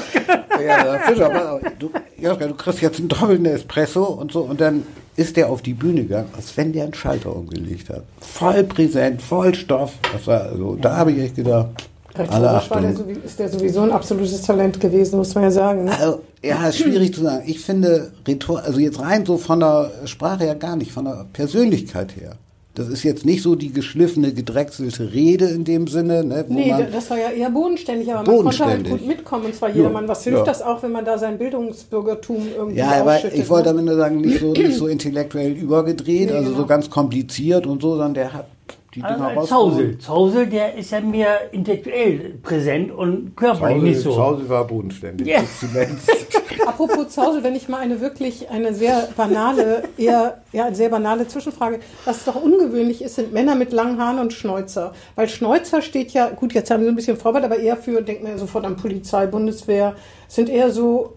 [0.66, 4.40] Ja, Fischer, du, Joschka, du kriegst jetzt einen doppelten Espresso und so.
[4.40, 4.84] Und dann
[5.16, 8.04] ist der auf die Bühne gegangen, als wenn der einen Schalter umgelegt hat.
[8.20, 9.92] Voll präsent, voll Stoff.
[10.24, 11.68] War, also, da habe ich echt gedacht,
[12.18, 15.84] Rhetorisch war der, ist der sowieso ein absolutes Talent gewesen, muss man ja sagen.
[15.84, 15.92] Ne?
[15.98, 17.44] Also, ja, ist schwierig zu sagen.
[17.46, 21.26] Ich finde, Rhetor, also jetzt rein so von der Sprache her gar nicht, von der
[21.32, 22.32] Persönlichkeit her.
[22.78, 27.10] Das ist jetzt nicht so die geschliffene, gedrechselte Rede in dem Sinne, ne, Nee, das
[27.10, 28.92] war ja eher bodenständig, aber man konnte halt Bodenständig.
[28.92, 30.06] gut mitkommen, und zwar jedermann.
[30.06, 30.44] Was hilft ja.
[30.44, 33.74] das auch, wenn man da sein Bildungsbürgertum irgendwie ja, aber ich wollte ne?
[33.74, 36.68] damit nur sagen, nicht so, nicht so intellektuell übergedreht, Nee, also so genau.
[36.68, 38.46] ganz kompliziert und so, sondern der hat
[38.94, 39.98] die Also Dinger Zausel.
[39.98, 44.14] Zausel, der ist ja mehr intellektuell präsent und körperlich nicht so.
[44.14, 45.34] Zausel war bodenständig.
[45.60, 46.10] Zuletzt.
[46.66, 51.28] Apropos Zausel, wenn ich mal eine wirklich, eine sehr banale, eher, ja, eine sehr banale
[51.28, 54.94] Zwischenfrage, was doch ungewöhnlich ist, sind Männer mit langen Haaren und Schnäuzer.
[55.16, 58.00] Weil Schnäuzer steht ja, gut, jetzt haben wir so ein bisschen Vorwärts, aber eher für,
[58.00, 59.96] denkt man ja sofort an Polizei, Bundeswehr,
[60.28, 61.14] sind eher so,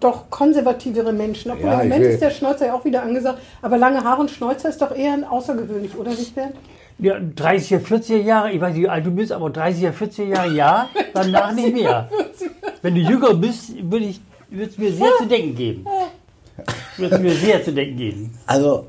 [0.00, 1.50] doch konservativere Menschen.
[1.52, 4.30] Obwohl Ja, im Moment ist der Schnäuzer ja auch wieder angesagt, aber lange Haare und
[4.30, 6.54] Schnäuzer ist doch eher außergewöhnlich, oder nicht, Bernd?
[7.00, 10.52] Ja, 30er, 40er Jahre, ich weiß nicht, wie alt du bist, aber 30er, 40er Jahre
[10.52, 12.08] ja, danach nicht mehr.
[12.82, 15.86] Wenn du jünger bist, würde ich, würde es mir sehr zu denken geben.
[16.96, 18.38] Würde es mir sehr zu denken geben.
[18.46, 18.86] Also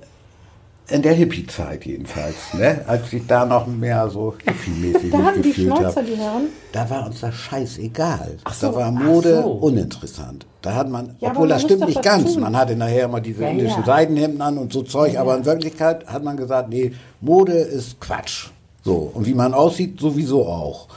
[0.91, 2.81] in der Hippie-Zeit jedenfalls, ne?
[2.87, 6.47] als ich da noch mehr so hippie-mäßig Da hatten die Schnäuzer, die Herren.
[6.71, 8.37] Da war uns das scheißegal.
[8.51, 9.49] so, da war ach Mode so.
[9.51, 10.45] uninteressant.
[10.61, 12.33] Da hat man, Ja, obwohl man das stimmt nicht ganz.
[12.33, 12.41] tun.
[12.41, 13.85] Man hatte nachher immer diese Ja, indischen ja.
[13.85, 18.47] Seidenhemden an und so Zeug, aber in Wirklichkeit hat man gesagt, nee, Mode ist Quatsch.
[18.83, 19.11] So.
[19.13, 20.87] Und wie man aussieht, sowieso auch.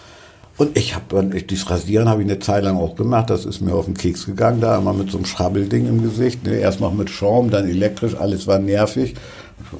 [0.59, 3.75] Und ich habe dieses Rasieren habe ich eine Zeit lang auch gemacht, das ist mir
[3.75, 6.45] auf den Keks gegangen, da immer mit so einem Schrabbelding im Gesicht.
[6.45, 6.57] Ne?
[6.57, 9.15] Erst noch mit Schaum, dann elektrisch, alles war nervig.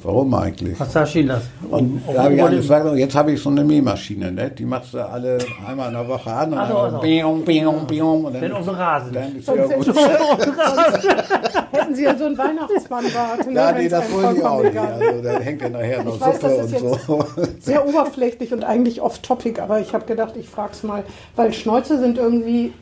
[0.03, 0.79] Warum eigentlich?
[0.79, 1.49] Was da stehen lassen?
[1.69, 4.49] Und da habe ich angefangen, jetzt habe ich so eine Mähmaschine, ne?
[4.51, 6.99] die machst du alle einmal in der Woche an und Ach so, dann ach so.
[6.99, 9.13] bium, bium, bium, und dann, auf dem Rasen.
[9.13, 9.87] dann ist ja gut.
[11.71, 13.47] hätten sie ja so einen Weihnachtsmannbart.
[13.47, 14.71] ne, Ja, nee, das wollen die auch vollkommen nicht.
[14.71, 17.25] egal Also, da hängt ja nachher noch Ich weiß, Suppe das ist und so.
[17.59, 21.03] sehr oberflächlich und eigentlich off-topic, aber ich habe gedacht, ich frage es mal,
[21.35, 22.73] weil Schnäuze sind irgendwie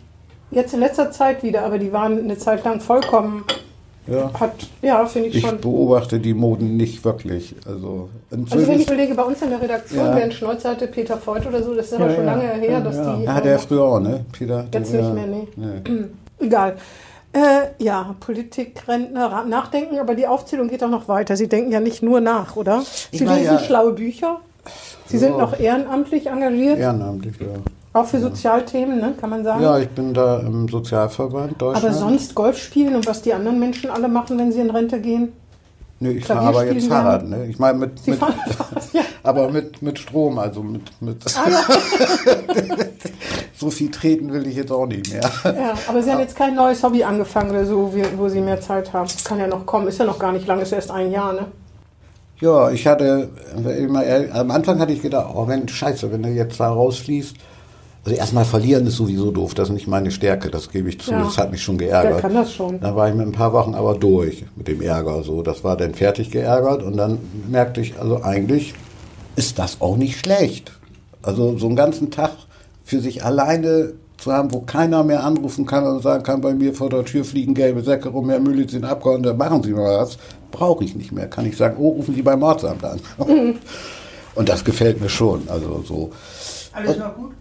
[0.52, 3.44] jetzt in letzter Zeit wieder, aber die waren eine Zeit lang vollkommen,
[4.08, 4.32] Ja.
[4.40, 5.60] hat, ja, finde ich Ich schon.
[5.62, 7.56] beobachte die Moden nicht wirklich.
[7.68, 10.16] Also, Also wenn ich überlege, bei uns in der Redaktion, Ja.
[10.16, 12.34] wer einen Schnäuzer hatte, Peter Voigt oder so, das ist aber Ja, schon ja.
[12.36, 13.24] lange her, dass die...
[13.24, 14.26] ja, hat äh, er früher auch, ne?
[14.32, 14.66] Peter?
[14.74, 15.48] Jetzt der- nicht mehr, nee.
[15.56, 16.06] nee.
[16.46, 16.76] Egal.
[17.34, 17.40] Äh,
[17.84, 21.38] ja, Politik, Rentner, nachdenken, aber die Aufzählung geht auch noch weiter.
[21.38, 22.82] Sie denken ja nicht nur nach, oder?
[23.12, 24.38] Ich Sie lesen ja- schlaue Bücher.
[25.06, 27.48] Sie sind noch ehrenamtlich engagiert, Ehrenamtlich, ja.
[27.94, 29.62] Auch für Sozialthemen, ne, kann man sagen.
[29.64, 31.86] Ja, ich bin da im Sozialverband Deutschland.
[31.86, 35.00] aber sonst Golf spielen und was die anderen Menschen alle machen, wenn sie in Rente
[35.02, 35.34] gehen.
[36.00, 37.46] Nee, ich fahre aber jetzt Fahrrad, ne?
[37.46, 39.02] Ich meine mit, Sie mit fahren Fahrrad, ja.
[39.22, 41.62] aber mit, mit Strom, also mit, mit Ah, ja.
[43.56, 45.22] so viel treten will ich jetzt auch nicht mehr.
[45.44, 48.92] ja, aber Sie haben jetzt kein neues Hobby angefangen oder so, wo Sie mehr Zeit
[48.94, 49.08] haben.
[49.24, 51.46] Kann ja noch kommen, ist ja noch gar nicht lang, ist erst ein Jahr, ne?
[52.40, 53.30] Ja, ich hatte
[53.78, 57.36] immer, am Anfang hatte ich gedacht, oh wenn, scheiße, wenn du jetzt da rausfließt.
[58.04, 61.12] Also erstmal verlieren ist sowieso doof, das ist nicht meine Stärke, das gebe ich zu,
[61.12, 61.20] Ja.
[61.24, 62.22] das hat mich schon geärgert.
[62.22, 62.80] kann das schon?
[62.80, 65.78] Dann war ich mit ein paar Wochen aber durch mit dem Ärger, so, das war
[65.78, 68.74] dann fertig geärgert und dann merkte ich, also eigentlich
[69.36, 70.72] ist das auch nicht schlecht.
[71.22, 72.32] Also so einen ganzen Tag
[72.84, 76.74] für sich alleine zu haben, wo keiner mehr anrufen kann und sagen kann, bei mir
[76.74, 80.18] vor der Tür fliegen gelbe Säcke rum, Herr Müllitz sind Abgeordneter, machen Sie mal was,
[80.50, 81.28] brauche ich nicht mehr.
[81.28, 83.00] Kann ich sagen, oh, rufen Sie beim Mordsamt an.
[84.36, 85.44] Und das gefällt mir schon.
[85.48, 86.12] Also so.
[86.74, 87.32] Alles noch gut?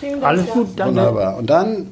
[0.00, 0.96] Vielen Dank, Alles gut, danke.
[0.96, 1.36] Wunderbar.
[1.36, 1.86] Und dann,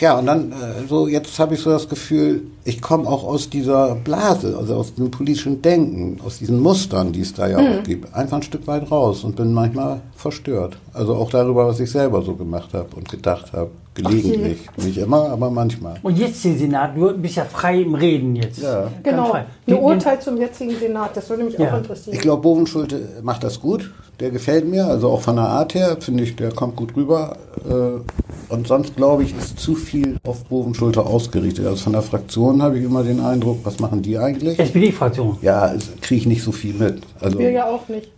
[0.00, 0.54] ja, und dann, äh,
[0.88, 4.94] so, jetzt habe ich so das Gefühl, ich komme auch aus dieser Blase, also aus
[4.94, 8.66] dem politischen Denken, aus diesen Mustern, die es da ja auch gibt, einfach ein Stück
[8.66, 10.78] weit raus und bin manchmal verstört.
[10.92, 13.70] Also auch darüber, was ich selber so gemacht habe und gedacht habe.
[13.94, 14.58] Gelegentlich.
[14.76, 15.94] Nicht immer, aber manchmal.
[16.02, 18.60] Und jetzt den Senat, du bist ja frei im Reden jetzt.
[18.62, 18.88] Ja.
[19.02, 21.72] Genau, ein Urteil zum jetzigen Senat, das würde mich Ja.
[21.72, 22.14] auch interessieren.
[22.14, 23.90] Ich glaube, Bovenschulte macht das gut.
[24.20, 27.36] Der gefällt mir, also auch von der Art her, finde ich, der kommt gut rüber.
[27.68, 31.66] Äh, Und sonst, glaube ich, ist zu viel auf Bovenschulte ausgerichtet.
[31.66, 34.58] Also von der Fraktion habe ich immer den Eindruck, was machen die eigentlich?
[34.58, 35.36] SPD-Fraktion.
[35.42, 37.02] Ja, kriege ich nicht so viel mit.
[37.20, 38.10] Also, Wir ja auch nicht.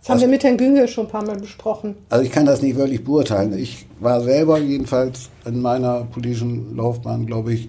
[0.00, 1.94] Das haben wir mit Herrn Günge schon ein paar Mal besprochen.
[2.08, 3.56] also ich kann das nicht wirklich beurteilen.
[3.58, 7.68] Ich war selber jedenfalls in meiner politischen Laufbahn, glaube ich,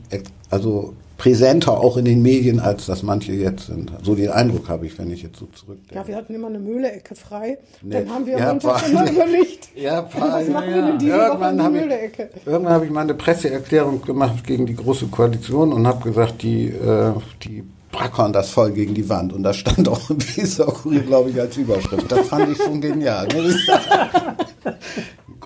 [0.49, 3.91] also präsenter auch in den Medien, als das manche jetzt sind.
[4.03, 5.93] So den Eindruck habe ich, wenn ich jetzt so zurückdenke.
[5.93, 7.57] Ja, wir hatten immer eine Mühlecke frei.
[7.81, 8.05] Nee.
[8.05, 9.67] Dann haben wir Ja, montags immer überlegt.
[9.75, 13.13] Ja, Was machen wir denn diese Irgendwann Woche die ich, irgendwann habe ich mal eine
[13.13, 17.11] Presseerklärung gemacht gegen die Große Koalition und habe gesagt, die, äh,
[17.43, 19.33] die brackern das voll gegen die Wand.
[19.33, 22.09] Und da stand auch im Weser-Kurier, glaube ich, als Überschrift.
[22.09, 23.27] Das fand ich schon genial.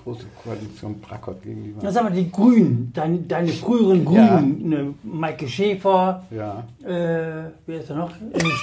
[0.04, 4.38] Große Koalition brackert gegen die sag mal, die Grünen, dein, deine früheren Ja.
[4.38, 6.64] Grünen, ne, Maike Schäfer, Ja.
[6.84, 8.12] äh, wer ist da noch?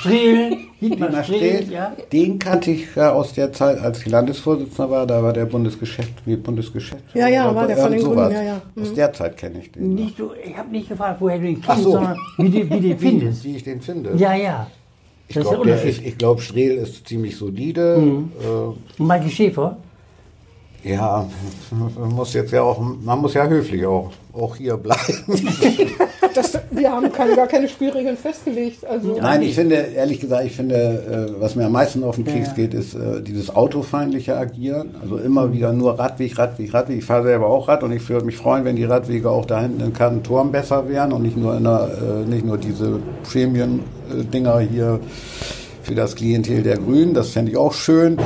[0.00, 1.92] Strehl, Dietmar Strehl, Strehl, ja.
[2.12, 5.06] Den kannte ich ja aus der Zeit, als ich Landesvorsitzender war.
[5.06, 7.28] Da war der Bundesgeschäft, wie Bundesgeschäftsführer.
[7.28, 8.28] Ja, ja, war der von den sowas.
[8.32, 8.82] Grünen, ja, ja.
[8.82, 9.94] Aus der Zeit kenne ich den.
[9.94, 11.92] Nicht so, ich habe nicht gefragt, woher du Ach kennst, so.
[11.92, 13.44] sondern wie du, wie du den findest.
[13.44, 14.14] Wie ich den finde.
[14.16, 14.66] Ja, ja.
[15.28, 15.70] Ich Das glaube,
[16.18, 17.96] glaub, Strehl ist ziemlich solide.
[17.98, 18.32] Mhm.
[18.98, 19.76] Äh, Maike Schäfer,
[20.84, 21.26] ja,
[21.70, 25.24] man muss jetzt ja auch, man muss ja höflich auch, auch hier bleiben.
[26.32, 28.86] Das, wir haben keine, gar keine Spielregeln festgelegt.
[28.86, 30.76] Also, Nein, ich finde, ehrlich gesagt, ich finde,
[31.36, 32.54] äh, was mir am meisten auf den Keks Ja.
[32.54, 34.94] geht, ist äh, dieses autofeindliche Agieren.
[35.02, 36.98] Also immer wieder nur Radweg, Radweg, Radweg.
[36.98, 39.60] Ich fahre selber auch Rad und ich würde mich freuen, wenn die Radwege auch da
[39.60, 44.60] hinten in Kartenturm besser wären und nicht nur in der, äh, nicht nur diese Prämien-Dinger
[44.60, 45.00] hier
[45.82, 47.14] für das Klientel der Grünen.
[47.14, 48.18] Das fände ich auch schön.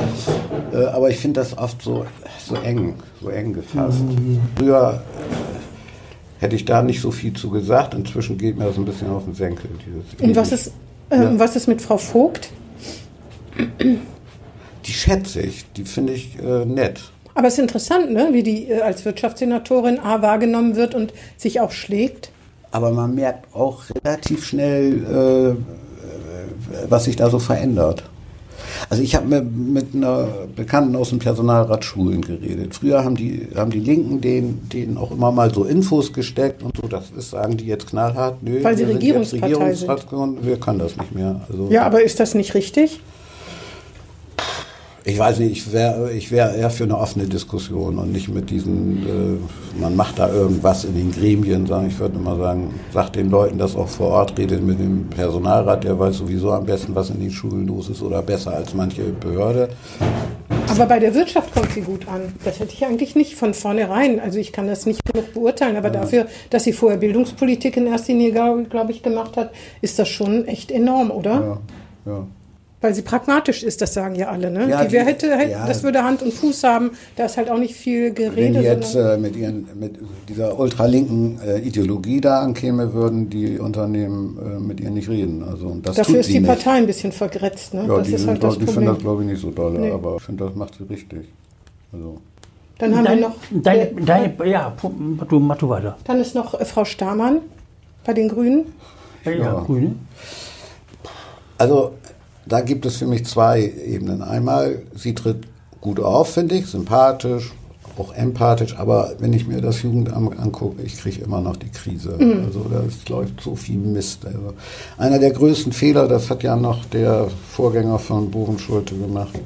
[0.73, 2.05] Äh, aber ich finde das oft so,
[2.45, 3.99] so eng, so eng gefasst.
[4.57, 5.01] Früher
[6.39, 7.93] äh, hätte ich da nicht so viel zu gesagt.
[7.93, 9.69] Inzwischen geht mir das ein bisschen auf den Senkel.
[10.21, 10.71] Und was ist,
[11.11, 11.39] ähm, Ja.
[11.39, 12.49] was ist mit Frau Vogt?
[14.85, 16.99] Die schätze ich, die finde ich äh, nett.
[17.33, 18.29] Aber es ist interessant, ne?
[18.31, 22.31] wie die äh, als Wirtschaftssenatorin A wahrgenommen wird und sich auch schlägt.
[22.71, 25.55] Aber man merkt auch relativ schnell, äh, äh,
[26.89, 28.03] was sich da so verändert.
[28.89, 32.75] Also ich habe mit, mit einer Bekannten aus dem Personalrat Schulen geredet.
[32.75, 36.75] Früher haben die, haben die Linken denen, denen auch immer mal so Infos gesteckt und
[36.77, 36.87] so.
[36.87, 40.45] Das ist, sagen die jetzt knallhart, nö, Weil sie Regierungspartei sind.
[40.45, 41.41] Wir können das nicht mehr.
[41.49, 42.99] Also, Ja, aber ist das nicht richtig?
[45.07, 48.49] Ich weiß nicht, ich wäre ich wär eher für eine offene Diskussion und nicht mit
[48.49, 51.87] diesen, äh, man macht da irgendwas in den Gremien, sagen.
[51.89, 55.83] Ich würde immer sagen, sagt den Leuten das auch vor Ort, redet mit dem Personalrat,
[55.83, 59.03] der weiß sowieso am besten, was in den Schulen los ist oder besser als manche
[59.03, 59.69] Behörde.
[60.69, 62.21] Aber bei der Wirtschaft kommt sie gut an.
[62.43, 64.19] Das hätte ich eigentlich nicht von vornherein.
[64.19, 68.13] Also ich kann das nicht genug beurteilen, aber dafür, dass sie vorher Bildungspolitik in erster
[68.13, 71.61] Linie, glaube glaub ich, gemacht hat, ist das schon echt enorm, oder?
[72.05, 72.27] Ja, ja.
[72.81, 74.51] Weil sie pragmatisch ist, das sagen ja alle.
[74.51, 74.69] Ne?
[74.69, 75.65] Ja, die, wer hätte, hätte ja.
[75.65, 76.91] das würde Hand und Fuß haben.
[77.15, 78.59] Da ist halt auch nicht viel Wenn Gerede.
[78.59, 79.95] die jetzt äh, mit, ihren, mit
[80.29, 85.43] dieser ultralinken äh, Ideologie da ankäme, würden die Unternehmen äh, mit ihr nicht reden.
[85.43, 86.47] Also, und das dafür tut ist sie die nicht.
[86.47, 87.73] Partei ein bisschen vergrätzt.
[87.73, 87.85] Ne?
[87.87, 89.91] Ja, das die, halt das die finden das, glaube ich, nicht so doll, Nee.
[89.91, 91.27] aber ich finde, das macht sie richtig.
[91.91, 92.17] Also.
[92.77, 93.35] Dann haben deine, wir noch.
[93.51, 94.75] deine, deine, ja,
[95.29, 95.97] du, mach du weiter.
[96.03, 97.39] Dann ist noch äh, Frau Stamann
[98.05, 98.73] bei den Grünen.
[99.23, 99.37] Ja, ja.
[99.37, 99.59] Ja.
[99.61, 99.95] Grüne.
[101.57, 101.93] Also
[102.45, 104.21] da gibt es für mich zwei Ebenen.
[104.21, 105.47] Einmal, sie tritt
[105.81, 107.53] gut auf, finde ich, sympathisch,
[107.97, 112.17] auch empathisch, aber wenn ich mir das Jugendamt angucke, ich kriege immer noch die Krise.
[112.45, 114.25] Also da läuft so viel Mist.
[114.25, 114.53] Also,
[114.97, 119.39] einer der größten Fehler, das hat ja noch der Vorgänger von Bovenschulte gemacht,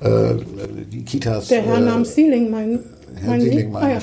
[0.00, 0.34] äh,
[0.92, 1.48] die Kitas.
[1.48, 2.78] Der Herr äh, namens Sieling, mein,
[3.16, 3.50] Herr Sie?
[3.50, 4.00] Sieling Ah, meine ja.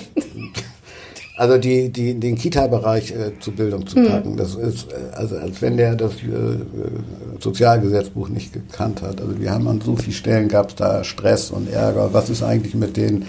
[1.39, 3.87] Also die, die, den Kita-Bereich äh, zur Bildung Hm.
[3.87, 6.17] zu packen, das ist äh, also als wenn der das äh,
[7.39, 9.21] Sozialgesetzbuch nicht gekannt hat.
[9.21, 12.09] Also wir haben an so vielen Stellen gab es da Stress und Ärger.
[12.11, 13.23] Was ist eigentlich mit den,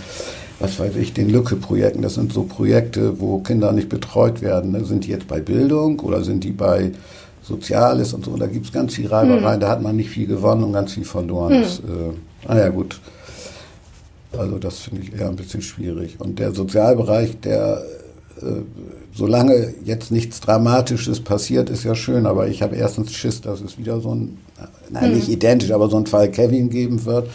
[0.59, 2.03] was weiß ich, den Lücke-Projekten?
[2.03, 4.73] Das sind so Projekte, wo Kinder nicht betreut werden.
[4.73, 4.85] Ne?
[4.85, 6.91] Sind die jetzt bei Bildung oder sind die bei
[7.45, 8.37] Soziales und so?
[8.37, 9.13] Da gibt es ganz viel Hm.
[9.13, 9.61] ah, ah, Reibereien.
[9.61, 11.63] Da hat man nicht viel gewonnen und ganz viel verloren.
[11.63, 13.01] Das, äh, naja, gut.
[14.37, 16.17] Also, das, finde ich eher ein bisschen schwierig.
[16.19, 17.85] Und der Sozialbereich, der
[19.15, 23.79] solange jetzt nichts Dramatisches passiert, ist ja schön, aber ich habe erstens Schiss, dass es
[23.79, 24.39] wieder so ein,
[24.91, 27.29] nein, nicht identisch, aber so ein Fall Kevin geben wird.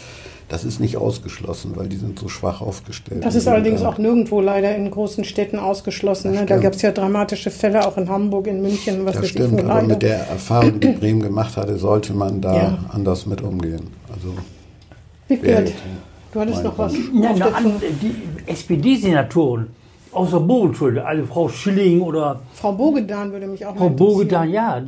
[0.48, 3.24] Das ist nicht ausgeschlossen, weil die sind so schwach aufgestellt.
[3.24, 6.30] Das ist allerdings auch nirgendwo leider in großen Städten ausgeschlossen.
[6.30, 6.46] Ne?
[6.46, 9.58] Da gab es ja dramatische Fälle, auch in Hamburg, in München, was Das weiß stimmt,
[9.58, 12.78] aber leider- mit der Erfahrung, die Bremen gemacht hatte, sollte man da Ja.
[12.90, 13.88] anders mit umgehen.
[14.08, 14.34] Also
[15.28, 15.62] Ja,
[16.32, 16.92] du hattest noch was.
[17.12, 18.14] Ja, auf noch an, die
[18.46, 19.66] SPD-Senatoren
[20.16, 23.88] aus der Bogenschule, also Frau Schilling oder Frau Bogedan würde mich auch mal Frau.
[23.90, 24.82] Bogedan, ja.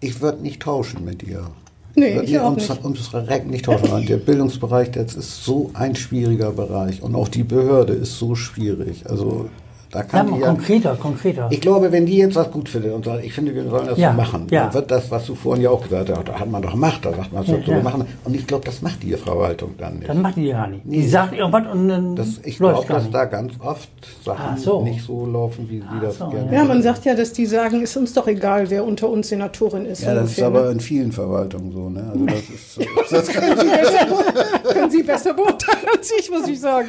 [0.00, 1.50] ich würde nicht tauschen mit ihr.
[1.94, 2.84] Nee, Würde ich auch ums, nicht.
[2.84, 4.06] ums Recken nicht tauschen.
[4.06, 7.02] Der Bildungsbereich, das ist so ein schwieriger Bereich.
[7.02, 9.08] Und auch die Behörde ist so schwierig.
[9.10, 9.48] Also
[9.90, 11.48] da Ja, kann mal die ja, konkreter, konkreter.
[11.50, 13.98] Ich glaube, wenn die jetzt was gut findet und sagt, ich finde, wir sollen das
[13.98, 14.64] Ja, so machen, ja.
[14.64, 17.04] dann wird das, was du vorhin ja auch gesagt hast, da hat man doch Macht,
[17.04, 17.80] da sagt man, das Ja, so ja.
[17.82, 18.04] machen.
[18.24, 20.08] Und ich glaube, das macht die Verwaltung dann nicht.
[20.08, 20.84] Das macht die ja nicht.
[20.84, 21.06] Die Nee.
[21.08, 23.14] sagt irgendwas und dann Das, ich läuft glaube, dass nicht.
[23.14, 23.88] da ganz oft
[24.24, 24.82] Sachen Ach so.
[24.82, 27.80] nicht so laufen, wie sie das so, gerne Ja, man sagt ja, dass die sagen,
[27.82, 30.02] ist uns doch egal, wer unter uns Senatorin ist.
[30.02, 30.70] Ja, das ist aber ne?
[30.72, 31.88] in vielen Verwaltungen so.
[31.88, 32.04] Ne?
[32.12, 33.28] Also das ist, so- das
[34.72, 36.88] Können Sie besser beurteilen als ich, muss ich sagen.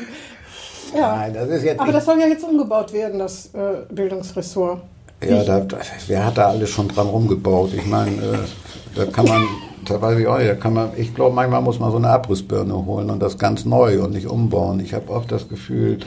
[0.95, 1.15] Ja.
[1.15, 4.81] Nein, das ist jetzt Aber das soll ja jetzt umgebaut werden, das äh, Bildungsressort.
[5.21, 7.73] Ja, da, da, wer hat da alles schon dran rumgebaut?
[7.73, 8.37] Ich meine, äh,
[8.95, 9.43] da kann man,
[9.85, 12.09] da weiß ich auch, nicht, da kann man, ich glaube, manchmal muss man so eine
[12.09, 14.79] Abrissbirne holen und das ganz neu und nicht umbauen.
[14.79, 15.99] Ich habe oft das Gefühl,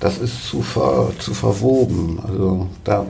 [0.00, 2.20] das ist zu, ver, zu verwoben.
[2.26, 3.06] Also da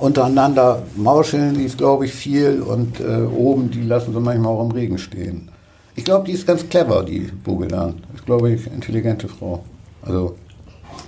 [0.00, 4.72] untereinander mauscheln die, glaube ich, viel und äh, oben, die lassen sie manchmal auch im
[4.72, 5.50] Regen stehen.
[5.94, 7.94] Ich glaube, die ist ganz clever, die Bogedan.
[8.14, 9.62] Ich glaube, ich intelligente Frau.
[10.02, 10.34] Also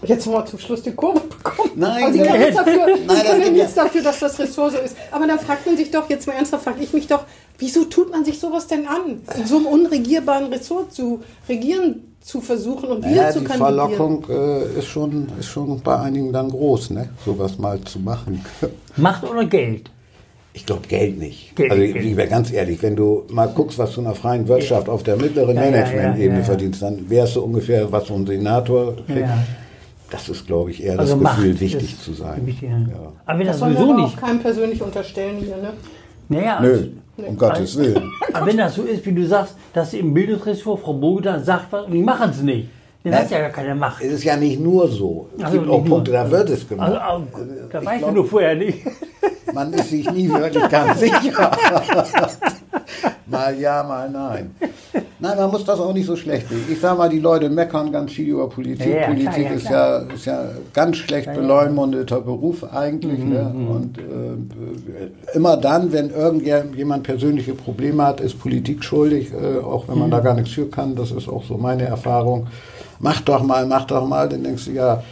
[0.05, 1.70] Jetzt haben wir zum Schluss die Kurve bekommen.
[1.76, 2.28] Nein, Sie nein.
[2.28, 4.96] können jetzt dafür, Sie Nein, können geht jetzt dafür, dass das Ressort so ist.
[5.11, 7.24] Aber dann fragt man sich doch, jetzt mal ernsthaft, frage ich mich doch,
[7.59, 9.20] wieso tut man sich sowas denn an?
[9.37, 13.90] In so einem unregierbaren Ressort zu regieren zu versuchen und wieder Ja, zu die kandidieren.
[13.90, 17.09] Verlockung äh, ist, schon, ist schon bei einigen dann groß, ne?
[17.24, 18.44] sowas mal zu machen.
[18.96, 19.90] Macht oder Geld?
[20.55, 21.57] Ich glaube Geld nicht.
[21.57, 21.97] Geld, also Geld.
[22.05, 25.03] ich wäre ganz ehrlich, wenn du mal guckst, was du in der freien Wirtschaft auf
[25.03, 26.45] der mittleren Ja, ja, Management-Ebene ja, ja.
[26.45, 29.21] verdienst, dann wärst du ungefähr, was so ein Senator kriegt.
[29.21, 29.38] Ja.
[30.11, 32.47] Das ist, glaube ich, eher Also das Macht Gefühl, wichtig zu sein.
[32.47, 33.12] wichtig, Ja.
[33.25, 34.15] Aber wenn das, Das sowieso aber nicht.
[34.19, 35.73] auch keinem persönlich unterstellen hier, ne?
[36.29, 38.11] Naja, Nö, um Gottes Willen.
[38.33, 41.87] Aber wenn das so ist, wie du sagst, dass im Bildungsressort Frau Bogedan sagt was
[41.87, 42.69] und die machen es nicht,
[43.05, 44.03] dann hat ja gar keine Macht.
[44.03, 45.29] Es ist ja nicht nur so.
[45.37, 45.85] Es Also gibt auch.
[45.85, 46.93] Punkte, da wird es gemacht.
[46.93, 47.27] Also, also,
[47.71, 48.79] da Ich weißt du glaub- nur vorher nicht.
[49.55, 51.51] Man ist sich nie wirklich ganz sicher.
[53.27, 54.55] mal ja, mal nein.
[55.19, 56.65] Nein, man muss das auch nicht so schlecht sehen.
[56.71, 58.87] Ich sag mal, die Leute meckern ganz viel über Politik.
[58.93, 63.21] Ja, ja, Politik klar, ja, ist, ja, ist ja ganz schlecht beleumundeter Beruf eigentlich.
[63.21, 63.55] Mhm, ne?
[63.69, 69.99] Und äh, immer dann, wenn irgendjemand persönliche Probleme hat, ist Politik schuldig, äh, auch wenn
[69.99, 70.12] man Mhm.
[70.12, 70.97] da gar nichts für kann.
[70.97, 72.47] Das ist auch so meine Erfahrung.
[73.03, 74.29] Mach doch mal, mach doch mal.
[74.29, 75.03] Dann denkst du, ja,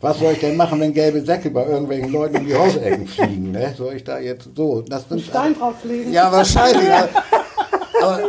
[0.00, 3.50] was soll ich denn machen, wenn gelbe Säcke bei irgendwelchen Leuten um die Hausecken fliegen?
[3.52, 3.74] Ne?
[3.76, 4.82] Soll ich da jetzt so?
[4.82, 6.12] Das sind, Stein drauflegen.
[6.12, 6.86] Ja, wahrscheinlich.
[6.86, 7.08] ja.
[8.02, 8.20] Aber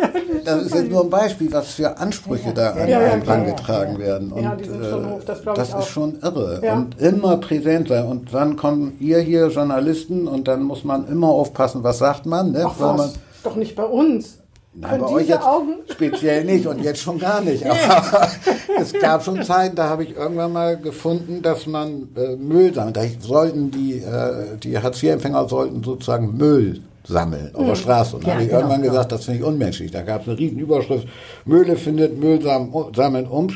[0.45, 3.35] das ist jetzt nur ein Beispiel, was für Ansprüche da an Ja, ja, einen klar.
[3.37, 4.31] rangetragen werden.
[4.31, 5.79] Und Ja, die sind schon äh, hoch, das glaub das ich auch.
[5.81, 6.61] ist schon irre.
[6.63, 6.73] Ja.
[6.75, 8.05] Und immer präsent sein.
[8.05, 12.53] Und dann kommen ihr hier Journalisten und dann muss man immer aufpassen, was sagt man.
[12.53, 12.63] Ne?
[12.65, 14.37] Ach Weil man, was, doch nicht bei uns.
[14.79, 15.73] Nein, bei euch jetzt Augen...
[15.91, 17.65] speziell nicht und jetzt schon gar nicht.
[17.65, 18.27] Aber
[18.79, 22.95] es gab schon Zeiten, da habe ich irgendwann mal gefunden, dass man äh, Müll sammelt.
[22.95, 28.17] Da sollten die, äh, die Hartz-IV-Empfänger sollten sozusagen Müll sammeln auf der Straße.
[28.17, 28.93] Und da Ja, habe ich genau, irgendwann genau.
[28.93, 29.91] gesagt, das finde ich unmenschlich.
[29.91, 31.07] Da gab es eine riesen Überschrift,
[31.45, 33.47] Mülle findet Müll sam sammeln um,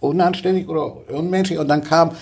[0.00, 1.58] unanständig oder unmenschlich.
[1.58, 2.12] Und dann kam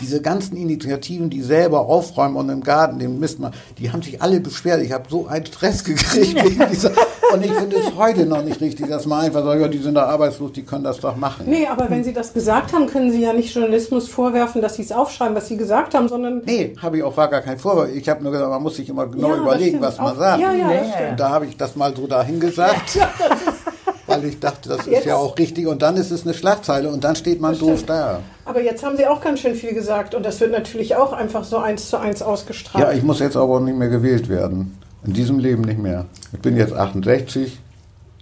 [0.00, 4.20] diese ganzen Initiativen, die selber aufräumen und im Garten den Mist machen, die haben sich
[4.22, 4.82] alle beschwert.
[4.82, 6.90] Ich habe so einen Stress gekriegt wegen dieser.
[7.32, 9.94] Und ich finde es heute noch nicht richtig, dass man einfach sagt, ja, die sind
[9.94, 11.44] da arbeitslos, die können das doch machen.
[11.48, 14.82] Nee, aber wenn Sie das gesagt haben, können Sie ja nicht Journalismus vorwerfen, dass Sie
[14.82, 16.42] es aufschreiben, was Sie gesagt haben, sondern...
[16.44, 17.88] Nee, habe ich auch war gar kein Vorwurf.
[17.92, 20.40] Ich habe nur gesagt, man muss sich immer genau Ja, überlegen, was man Auch- sagt.
[20.40, 21.10] Ja, ja, Ja, stimmt.
[21.10, 22.96] Und da habe ich das mal so dahin gesagt.
[24.06, 25.66] Weil ich dachte, das ist Jetzt- ja auch richtig.
[25.66, 28.20] Und dann ist es eine Schlagzeile und dann steht man doof da.
[28.46, 31.42] Aber jetzt haben Sie auch ganz schön viel gesagt und das wird natürlich auch einfach
[31.42, 32.84] so eins zu eins ausgestrahlt.
[32.84, 34.78] Ja, ich muss jetzt aber auch nicht mehr gewählt werden.
[35.04, 36.06] In diesem Leben nicht mehr.
[36.32, 37.58] Ich bin jetzt 68.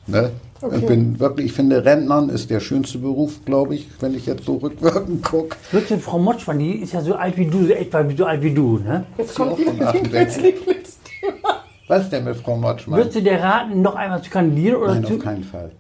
[0.07, 0.31] Ne?
[0.63, 0.77] Okay.
[0.79, 4.45] Ich bin wirklich, ich finde, Rentnern ist der schönste Beruf, glaube ich, wenn ich jetzt
[4.47, 5.57] so rückwirkend gucke.
[5.73, 8.43] Wird denn Frau Motschmann, die ist ja so alt wie du, so etwa so alt
[8.43, 9.05] wie du, ne?
[9.19, 10.43] jetzt kommt wieder von das 68.
[10.43, 11.61] Lieblingsthema.
[11.87, 12.99] Was denn mit Frau Motschmann?
[12.99, 15.15] Wird sie dir raten, noch einmal zu kandidieren oder Nein, zu.
[15.15, 15.71] auf keinen Fall.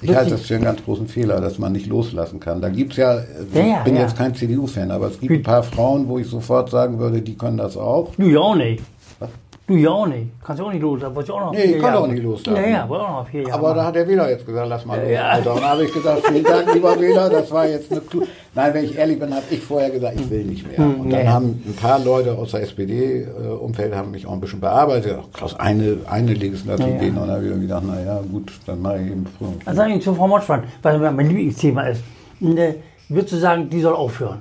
[0.00, 2.60] Ich halte das für einen ganz großen Fehler, dass man nicht loslassen kann.
[2.60, 4.02] Da gibt es ja, Ja, ja, ich bin ja.
[4.02, 7.36] jetzt kein CDU-Fan, aber es gibt ein paar Frauen, wo ich sofort sagen würde, die
[7.36, 8.14] können das auch.
[8.16, 8.82] Du ja auch nicht.
[9.18, 9.30] Was?
[9.68, 10.28] Du ja auch nicht.
[10.42, 10.98] Kannst du auch nicht los.
[11.00, 11.98] Da wollte ich auch noch Nee, ich kann Jahre.
[11.98, 12.42] auch nicht los.
[12.46, 13.52] Ja, ja, wollte auch noch vier Jahre.
[13.52, 15.28] Aber da hat der Wähler jetzt gesagt, lass mal los, Ja.
[15.28, 15.54] Alter.
[15.54, 18.22] Und da habe ich gesagt, vielen Dank, lieber Wähler, das war jetzt eine Klu
[18.54, 20.78] Nein, wenn ich ehrlich bin, habe ich vorher gesagt, ich will nicht mehr.
[20.86, 21.32] Und dann ja.
[21.32, 25.18] haben ein paar Leute aus der SPD-Umfeld haben mich auch ein bisschen bearbeitet.
[25.34, 26.98] Klaus, eine, eine Legislatur Ja, ja.
[27.00, 27.18] gehen.
[27.18, 29.48] Und dann habe ich gedacht, naja, gut, dann mache ich eben früher.
[29.66, 32.02] Dann sage ich zu Frau Motschmann, weil mein Lieblingsthema ist.
[32.40, 32.76] Ne,
[33.10, 34.40] würdest du sagen, die soll aufhören?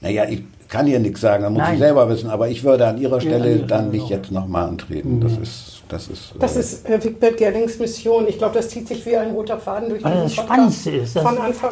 [0.00, 0.42] Naja, ich
[0.72, 1.74] kann hier nichts sagen, das muss Nein.
[1.74, 2.30] ich selber wissen.
[2.30, 5.20] Aber ich würde an ihrer Stelle an ihrer dann nicht jetzt nochmal antreten.
[5.20, 8.26] Das ist, das ist, Das äh, ist äh, Wigbert Gerlings Mission.
[8.26, 10.48] Ich glaube, das zieht sich wie ein roter Faden durch Weil diesen das Podcast.
[10.54, 11.70] Spannendste ist, dass- Von Anfang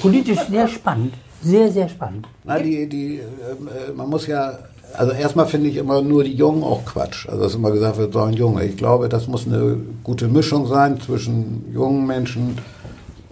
[0.00, 1.14] Politisch sehr spannend.
[1.42, 2.28] Sehr, sehr spannend.
[2.44, 4.56] Na, die, die, ähm, äh, man muss ja,
[4.96, 7.28] also erstmal finde ich immer nur die Jungen auch Quatsch.
[7.28, 8.64] Also dass immer gesagt wird, so ein Junge.
[8.64, 12.56] Ich glaube, das muss eine gute Mischung sein zwischen jungen Menschen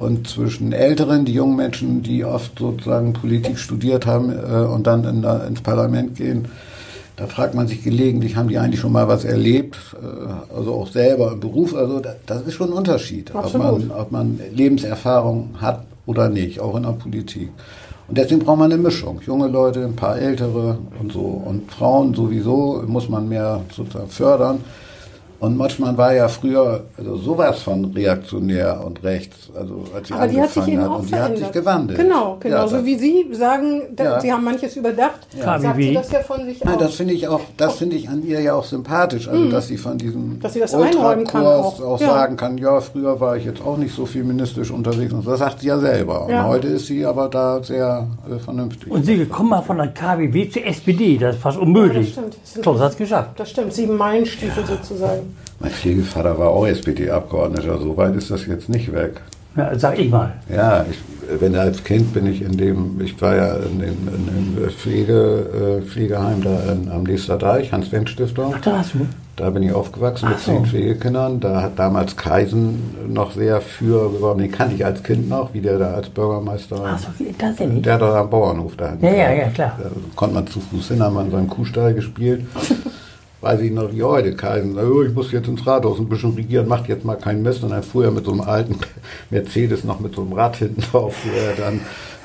[0.00, 5.04] und zwischen Älteren, die jungen Menschen, die oft sozusagen Politik studiert haben äh, und dann
[5.04, 6.48] in, ins Parlament gehen.
[7.16, 9.76] Da fragt man sich gelegentlich, haben die eigentlich schon mal was erlebt?
[10.02, 11.74] Äh, also auch selber im Beruf.
[11.74, 16.60] Also da, das ist schon ein Unterschied, ob man, ob man Lebenserfahrung hat oder nicht,
[16.60, 17.50] auch in der Politik.
[18.08, 19.20] Und deswegen braucht man eine Mischung.
[19.26, 21.20] Junge Leute, ein paar ältere und so.
[21.20, 24.60] Und Frauen sowieso muss man mehr sozusagen fördern.
[25.40, 30.26] Und Motschmann war ja früher also sowas von reaktionär und rechts, also als sie Aber
[30.28, 30.90] die hat sich angefangen eben hat.
[30.90, 31.44] auch Und sie hat verändert.
[31.44, 31.98] sich gewandelt.
[31.98, 32.56] Genau, genau.
[32.56, 34.20] Ja, so das- wie Sie sagen, da, Ja.
[34.20, 35.44] Sie haben manches überdacht, Ja.
[35.44, 35.88] sagt KWW.
[35.88, 36.78] sie das ja von sich Nein, auch.
[36.78, 39.78] das finde ich auch, das finde ich an ihr ja auch sympathisch, also dass sie
[39.78, 40.40] von diesem Mhm.
[40.40, 41.86] Dass sie das einräumen kann Ultrakurs auch.
[41.94, 42.06] auch Ja.
[42.08, 45.60] sagen kann, ja, früher war ich jetzt auch nicht so feministisch unterwegs und das sagt
[45.60, 46.26] sie ja selber.
[46.28, 46.42] Ja.
[46.42, 48.90] Und heute ist sie aber da sehr äh, vernünftig.
[48.92, 51.16] Und Sie kommen mal von der KBW zur SPD.
[51.16, 52.14] Das ist fast unmöglich.
[52.14, 52.62] Ja, das stimmt.
[52.62, 53.30] Klaus hat es geschafft.
[53.40, 55.29] Das stimmt, sieben Meilenstiefel sozusagen.
[55.60, 59.20] Mein Pflegevater war auch SPD-Abgeordneter, so weit ist das jetzt nicht weg.
[59.56, 60.32] Ja, sag ich mal.
[60.48, 60.98] Ja, ich,
[61.40, 65.86] wenn als Kind bin ich in dem, ich war ja in dem, dem Pflege, äh,
[65.86, 68.54] Pflegeheim da in, am Leester Deich, Hans-Wendt-Stiftung.
[68.56, 69.06] Ach, da hast du.
[69.36, 70.52] Da bin ich aufgewachsen mit Ach so.
[70.52, 71.40] zehn Pflegekindern.
[71.40, 74.40] Da hat damals Kaisen noch sehr für geworben.
[74.40, 76.76] Den kannte ich als Kind noch, wie der da als Bürgermeister.
[76.84, 77.08] Ach so,
[77.38, 77.82] tatsächlich.
[77.82, 78.96] Der hat da am Bauernhof da.
[79.00, 79.78] Ja, ja, ja, klar.
[79.82, 82.44] Da konnte man zu Fuß hin, haben wir in seinem Kuhstall gespielt.
[83.40, 84.34] Weiß ich noch wie heute.
[84.34, 87.62] Kaisen, oh, ich muss jetzt ins Rathaus ein bisschen regieren, macht jetzt mal keinen Mist.
[87.62, 88.76] Und dann fuhr er mit so einem alten
[89.30, 91.80] Mercedes noch mit so einem Rad hinten drauf, fuhr er dann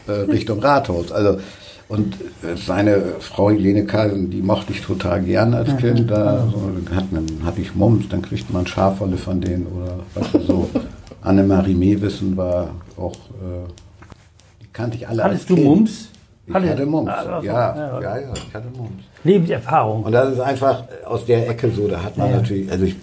[0.08, 1.12] äh, Richtung Rathaus.
[1.12, 1.40] Also,
[1.88, 6.10] und äh, seine Frau Helene Kaisen, die mochte ich total gern als Kind.
[6.10, 10.34] Da so, hat einen, hatte ich Mums, dann kriegt man Schafwolle von denen oder was
[10.34, 10.70] weiß ich so.
[11.22, 13.68] Annemarie Mewissen war auch, äh,
[14.62, 15.68] die kannte ich alle als Hattest du Kind.
[15.68, 16.10] Mums?
[16.48, 17.10] Ich Hatte- hatte Mums.
[17.10, 18.00] Ah, ja, ja.
[18.02, 19.04] ja, ja, ich hatte Mums.
[19.24, 20.04] Lebenserfahrung.
[20.04, 22.36] Und das ist einfach aus der Ecke so, da hat man Ja.
[22.38, 22.96] natürlich, also ich,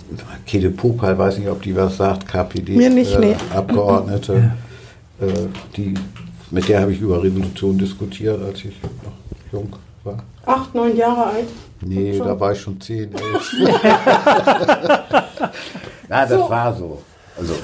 [0.47, 3.37] Käthe Popal, weiß nicht, ob die was sagt, KPD, Mir nicht, äh, nee.
[3.53, 4.53] Abgeordnete,
[5.21, 5.27] äh,
[5.77, 5.95] die,
[6.53, 8.91] mit der habe ich über Revolution diskutiert, als ich noch
[9.53, 9.73] jung
[10.05, 10.19] war.
[10.47, 11.49] Acht, neun Jahre alt.
[11.81, 12.27] Nee, Schon.
[12.29, 13.53] da war ich schon zehn, elf.
[16.09, 16.49] Na, das So.
[16.51, 17.03] war so.
[17.37, 17.55] Also,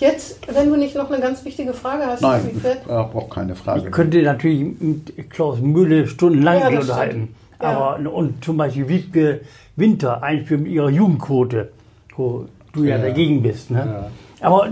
[0.00, 3.54] Jetzt, wenn du nicht noch eine ganz wichtige Frage hast, nein, ich habe auch keine
[3.54, 3.82] Frage.
[3.86, 7.34] Ich könnte natürlich mit Klaus Mühle stundenlang Ja, unterhalten.
[7.62, 7.68] Ja.
[7.68, 9.40] Aber und zum Beispiel Wiebke
[9.76, 11.70] Winter einführen mit ihrer Jugendquote,
[12.16, 13.02] wo du ja, Ja.
[13.02, 13.70] dagegen bist.
[13.70, 14.10] Ne?
[14.40, 14.46] Ja.
[14.46, 14.68] Aber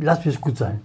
[0.00, 0.80] lass mir es gut sein.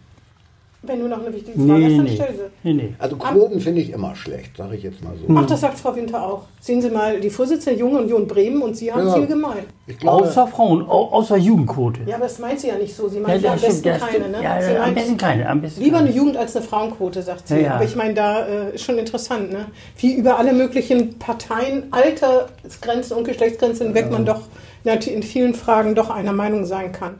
[0.87, 2.15] Wenn du noch eine wichtige Frage hast, Nee, dann nee.
[2.15, 2.41] stell sie.
[2.63, 2.93] nee, nee.
[2.97, 5.33] Also Quoten finde ich immer schlecht, sage ich jetzt mal so.
[5.35, 6.43] Ach, das sagt Frau Winter auch.
[6.61, 9.13] Sehen Sie mal, die Vorsitzende der Jungen Union Bremen und Sie haben Ja.
[9.13, 9.65] viel gemein.
[9.85, 12.01] Ich glaube, Außer Frauen, au außer Jugendquote.
[12.05, 13.07] Ja, aber das meint sie ja nicht so.
[13.07, 14.01] Sie Ja, meint ja, am das besten keine.
[14.03, 14.31] stimmt.
[14.31, 14.43] Ne?
[14.43, 15.49] Ja, sie am besten keine.
[15.49, 16.09] Am besten lieber keine.
[16.09, 17.55] eine Jugend als eine Frauenquote, sagt sie.
[17.55, 17.73] Ja, ja.
[17.75, 19.65] Aber ich meine, da äh, ist schon interessant, ne?
[19.97, 24.41] wie über alle möglichen Parteien, Altersgrenzen und Geschlechtsgrenzen hinweg man doch
[24.83, 27.15] in vielen Fragen doch einer Meinung sein kann.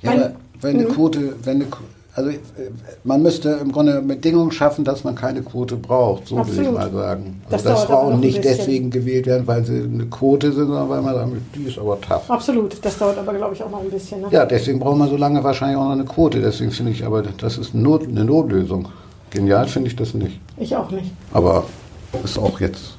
[0.00, 1.66] Ja, Mein- aber wenn eine Quote, wenn eine,
[2.20, 2.70] also äh,
[3.04, 6.66] man müsste im Grunde Bedingungen schaffen, dass man keine Quote braucht, so Absolut.
[6.66, 7.42] ich mal sagen.
[7.48, 8.56] Das Also, dass aber noch Frauen nicht bisschen.
[8.58, 12.00] deswegen gewählt werden, weil sie eine Quote sind, sondern weil man sagt, die ist aber
[12.00, 12.30] tough.
[12.30, 14.20] Absolut, das dauert aber, glaube ich, auch noch ein bisschen.
[14.20, 14.28] Ne?
[14.30, 16.40] Ja, deswegen braucht man so lange wahrscheinlich auch noch eine Quote.
[16.40, 18.88] Deswegen finde ich aber, das ist Not, eine Notlösung.
[19.30, 20.40] Genial finde ich das nicht.
[20.56, 21.12] Ich auch nicht.
[21.32, 21.64] Aber
[22.24, 22.96] ist auch jetzt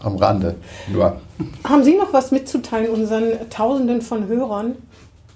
[0.00, 0.54] am Rande.
[0.92, 1.16] Nur.
[1.64, 4.76] Haben Sie noch was mitzuteilen unseren Tausenden von Hörern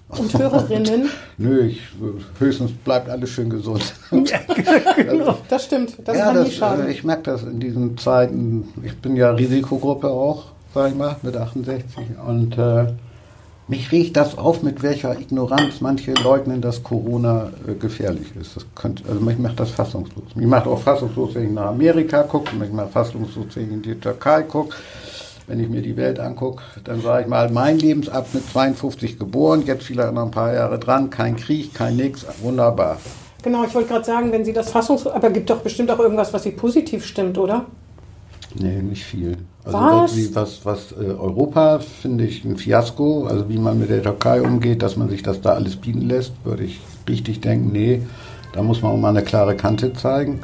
[0.09, 1.11] und Hörerinnen?
[1.39, 1.83] Nö, ich,
[2.39, 3.95] höchstens bleibt alles schön gesund.
[5.49, 6.87] Das stimmt, das ja, kann nie das, schaden.
[6.87, 8.69] äh, ich merke das in diesen Zeiten.
[8.83, 11.87] Ich bin ja Risikogruppe auch, sag ich mal, mit 68.
[12.27, 12.93] Und äh,
[13.67, 18.57] mich regt das auf, mit welcher Ignoranz manche leugnen, dass Corona äh, gefährlich ist.
[18.57, 20.35] Das könnte, also mich macht das fassungslos.
[20.35, 22.55] Mich macht auch fassungslos, wenn ich nach Amerika gucke.
[22.57, 24.75] Mich macht fassungslos, wenn ich in die Türkei gucke.
[25.49, 29.85] Wenn ich mir die Welt angucke, dann sage ich mal, mein Lebensabschnitt 52 geboren, jetzt
[29.85, 32.99] vielleicht noch ein paar Jahre dran, kein Krieg, kein Nix, wunderbar.
[33.43, 36.35] Genau, ich wollte gerade sagen, wenn Sie das Fassungslos, aber gibt doch bestimmt auch irgendwas,
[36.35, 37.65] was Sie positiv stimmt, oder?
[38.55, 39.39] Nee, nicht viel.
[39.65, 40.13] Also Was?
[40.13, 43.27] irgendwie was, was äh, Europa finde ich ein Fiasko.
[43.27, 46.33] Also wie man mit der Türkei umgeht, dass man sich das da alles bieten lässt,
[46.45, 48.03] würde ich richtig denken, nee,
[48.53, 50.41] da muss man auch mal eine klare Kante zeigen.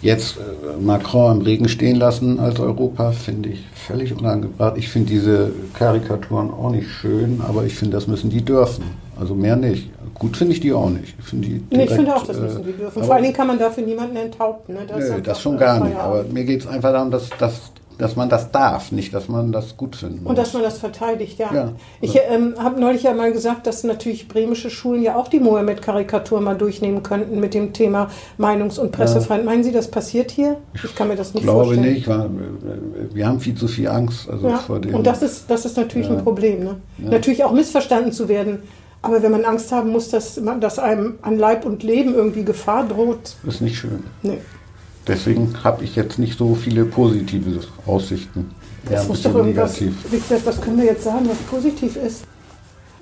[0.00, 4.74] Jetzt äh, Macron im Regen stehen lassen als Europa, finde ich völlig unangebracht.
[4.76, 8.84] Ich finde diese Karikaturen auch nicht schön, aber ich finde, das müssen die dürfen.
[9.18, 9.90] Also mehr nicht.
[10.14, 11.14] Gut finde ich die auch nicht.
[11.18, 12.96] Ich finde Nee, ich finde auch, das äh, müssen die dürfen.
[12.98, 14.74] aber- Vor allen Dingen kann man dafür niemanden enthaupten.
[14.74, 14.80] Ne?
[14.86, 15.96] Das Nö, das schon äh, gar nicht.
[15.96, 17.60] Aber mir geht es einfach darum, dass, dass,
[17.98, 20.30] dass man das darf, nicht, dass man das gut finden muss.
[20.30, 21.52] Und dass man das verteidigt, ja.
[21.52, 21.72] Ja.
[22.00, 26.40] Ich ähm, habe neulich ja mal gesagt, dass natürlich bremische Schulen ja auch die Mohammed-Karikatur
[26.40, 29.44] mal durchnehmen könnten mit dem Thema Meinungs- und Pressefreiheit.
[29.44, 30.56] Meinen Sie, das passiert hier?
[30.74, 31.92] Ich kann mir das ich nicht glaube vorstellen.
[31.92, 34.58] nicht, weil äh, wir haben viel zu viel Angst also Ja.
[34.58, 34.94] vor dem.
[34.94, 36.64] Und das ist, das ist natürlich ein Problem.
[36.64, 36.76] Ne?
[36.98, 38.60] Natürlich auch missverstanden zu werden.
[39.02, 42.84] Aber wenn man Angst haben muss, dass, dass einem an Leib und Leben irgendwie Gefahr
[42.86, 44.04] droht, ist nicht schön.
[44.22, 44.38] nee.
[45.08, 48.50] Deswegen habe ich jetzt nicht so viele positive Aussichten.
[48.88, 50.12] Das ein muss doch irgendwas, negativ.
[50.12, 52.24] wie gesagt, was können wir jetzt sagen, was positiv ist?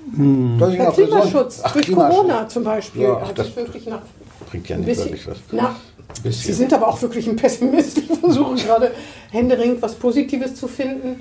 [0.09, 2.15] Der gesund- Klimaschutz Ach, durch Klimaschutz.
[2.15, 3.01] Corona zum Beispiel.
[3.03, 4.01] Ja, hat das sich wirklich nach
[4.49, 5.37] bringt ja nicht bisschen, wirklich was.
[5.51, 5.75] na.
[6.23, 7.97] Sie sind aber auch wirklich ein Pessimist.
[7.97, 8.91] Ich versuche gerade
[9.31, 11.19] händeringend was Positives zu finden.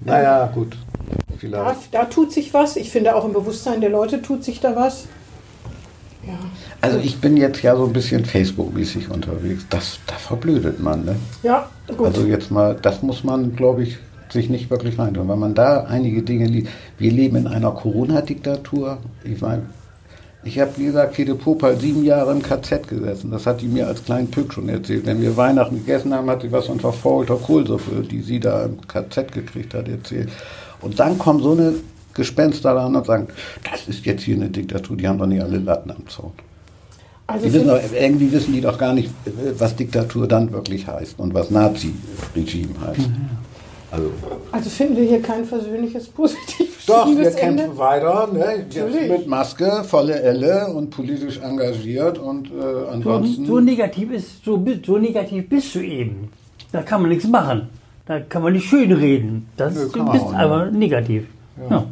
[0.00, 0.76] naja, gut.
[1.08, 1.92] Da, Vielleicht.
[1.92, 2.76] da tut sich was.
[2.76, 5.06] Ich finde auch im Bewusstsein der Leute tut sich da was.
[6.26, 6.38] Ja,
[6.80, 9.66] Also ich bin jetzt ja so ein bisschen Facebook-mäßig unterwegs.
[9.70, 11.16] Das, da verblödet man, ne?
[11.42, 12.06] ja gut.
[12.06, 13.98] Also jetzt mal, das muss man, glaube ich,
[14.30, 15.28] sich nicht wirklich reintun.
[15.28, 16.68] Weil man da einige Dinge liest.
[16.98, 18.98] Wir leben in einer Corona-Diktatur.
[19.24, 19.62] Ich meine,
[20.44, 23.30] ich habe, wie gesagt, Käthe Popal sieben Jahre im KZ gesessen.
[23.30, 25.06] Das hat die mir als kleinen Pück schon erzählt.
[25.06, 28.80] Wenn wir Weihnachten gegessen haben, hat sie was von verfaulter Kohlsuppe, die sie da im
[28.86, 30.30] KZ gekriegt hat, erzählt.
[30.80, 31.74] Und dann kommen so eine
[32.14, 33.28] Gespenster da an und sagen,
[33.70, 36.32] das ist jetzt hier eine Diktatur, die haben doch nicht alle Latten am Zaun.
[37.26, 39.10] also wissen doch, irgendwie wissen die doch gar nicht,
[39.58, 43.08] was Diktatur dann wirklich heißt und was Nazi-Regime heißt.
[43.90, 44.10] Also,
[44.52, 47.76] also finden wir hier kein versöhnliches, positives doch, wir kämpfen Ende.
[47.78, 48.44] weiter, ne?
[48.60, 49.10] jetzt Natürlich.
[49.10, 53.44] mit Maske, volle Elle und politisch engagiert und äh, So, ansonsten.
[53.46, 56.30] so negativ ist, so, so negativ bist du eben.
[56.72, 57.68] Da kann man nichts machen.
[58.06, 59.46] Da kann man nicht schön reden.
[59.58, 60.34] Das, Nö, du bist nicht.
[60.36, 61.24] aber negativ.
[61.70, 61.84] Ja.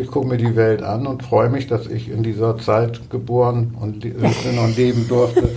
[0.00, 3.74] Ich gucke mir die Welt an und freue mich, dass ich in dieser Zeit geboren
[3.80, 4.14] und bin
[4.64, 5.48] und leben durfte,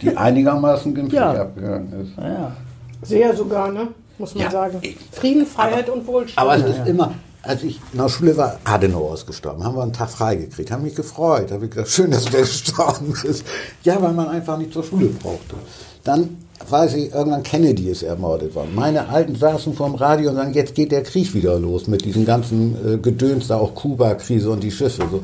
[0.00, 1.32] die einigermaßen glimpflich Ja.
[1.42, 2.16] abgegangen ist.
[2.16, 2.56] Ja.
[3.02, 3.88] Sehr sogar, ne?
[4.18, 4.78] muss man Ja, sagen.
[4.82, 6.38] ich- Frieden, Freiheit und Wohlstand.
[6.38, 7.12] Aber es ist immer,
[7.42, 10.70] als ich in der Schule war, Adenauer ist gestorben, haben wir einen Tag frei gekriegt,
[10.70, 13.44] haben mich gefreut, habe ich gesagt, schön, dass der gestorben ist.
[13.82, 15.56] Ja, weil man einfach nicht zur Schule brauchte.
[16.04, 16.36] Dann
[16.70, 18.70] weiß ich, irgendwann Kennedy ist ermordet worden.
[18.74, 22.24] Meine Alten saßen vorm Radio und sagen, jetzt geht der Krieg wieder los mit diesen
[22.24, 25.02] ganzen äh, Gedöns da, auch Kuba-Krise und die Schiffe.
[25.10, 25.20] So.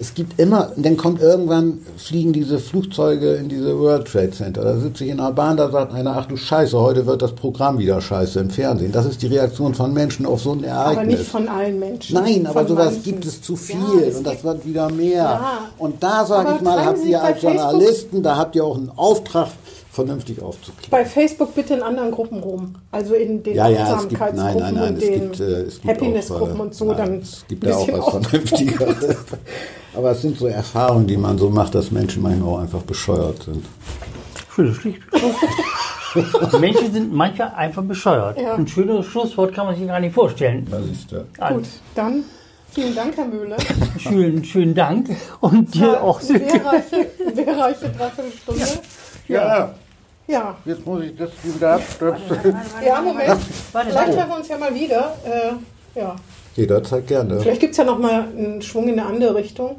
[0.00, 4.64] Es gibt immer, dann kommt irgendwann, fliegen diese Flugzeuge in diese World Trade Center.
[4.64, 7.32] Da sitze ich in einer Bahn, da sagt einer, ach du Scheiße, heute wird das
[7.32, 8.90] Programm wieder scheiße im Fernsehen.
[8.90, 10.96] Das ist die Reaktion von Menschen auf so ein Ereignis.
[10.98, 12.14] aber nicht von allen Menschen.
[12.14, 13.02] Nein, aber Von sowas manchen.
[13.04, 15.22] gibt es zu viel Ja, und das wird wieder mehr.
[15.22, 15.58] Ja.
[15.78, 18.90] Und da sage ich mal, habt ihr als Facebook- Journalisten, da habt ihr auch einen
[18.96, 19.48] Auftrag,
[19.92, 20.90] vernünftig aufzuklären.
[20.90, 22.74] Bei Facebook bitte in anderen Gruppen rum.
[22.90, 25.44] Also in den Ja, ja, es gibt, nein, nein, nein, und es den gibt, äh,
[25.44, 26.84] es gibt Happiness-Gruppen auch, äh, und so.
[26.86, 29.16] nein, dann es gibt ein da auch bisschen was Vernünftigeres.
[29.94, 33.42] Aber es sind so Erfahrungen, die man so macht, dass Menschen manchmal auch einfach bescheuert
[33.42, 33.66] sind.
[34.54, 35.00] Schönes Schlicht.
[36.60, 38.38] Menschen sind manchmal einfach bescheuert.
[38.38, 38.54] Ja.
[38.54, 40.66] Ein schöneres Schlusswort kann man sich gar nicht vorstellen.
[40.70, 41.50] Was ist da?
[41.52, 42.24] Gut, dann
[42.70, 43.56] vielen Dank, Herr Mühle.
[43.98, 45.10] Schönen, schönen Dank.
[45.40, 46.22] Und dir auch.
[46.22, 48.60] Lehrreiche, lehrreiche Dreiviertelstunde.
[48.60, 48.66] Ja,
[49.28, 52.56] Ja, jetzt muss ich das wieder abstöpseln.
[52.84, 53.40] ja, Moment.
[53.72, 55.16] Warte, Vielleicht treffen wir uns ja mal wieder.
[55.24, 56.16] Äh, ja.
[56.54, 57.40] Jederzeit gerne.
[57.40, 59.76] Vielleicht gibt es ja noch mal einen Schwung in eine andere Richtung.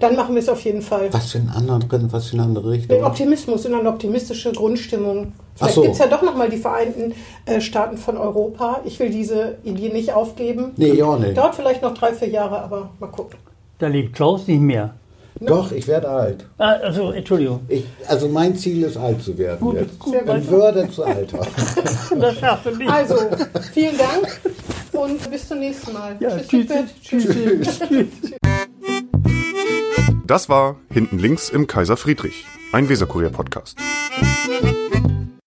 [0.00, 1.12] Dann machen wir es auf jeden Fall.
[1.12, 2.96] Was für einen anderen, was für eine andere Richtung?
[2.96, 5.32] Den Optimismus in eine optimistische Grundstimmung.
[5.54, 5.82] Vielleicht so.
[5.82, 7.14] gibt es ja doch noch mal die Vereinten
[7.46, 8.80] äh, Staaten von Europa.
[8.84, 10.72] Ich will diese Idee nicht aufgeben.
[10.76, 11.36] Nee, ich auch nicht.
[11.36, 13.38] Dauert vielleicht noch drei, vier Jahre, aber mal gucken.
[13.78, 14.94] Da lebt Klaus nicht mehr.
[15.40, 16.46] Doch, ich werde alt.
[16.58, 17.60] Ah, also, Entschuldigung.
[17.68, 19.98] Ich, also mein Ziel ist alt zu werden Gut, jetzt.
[19.98, 21.40] gut, In Würde zu Alter.
[22.18, 22.90] Das schaffst du nicht.
[22.90, 23.16] Also,
[23.72, 24.40] vielen Dank
[24.92, 26.16] und bis zum nächsten Mal.
[26.20, 26.66] ja, tschüss,
[27.02, 28.08] tschüss, tschüss, tschüss.
[30.26, 33.76] Das war Hinten links im Kaiser Friedrich, ein Weserkurier-Podcast.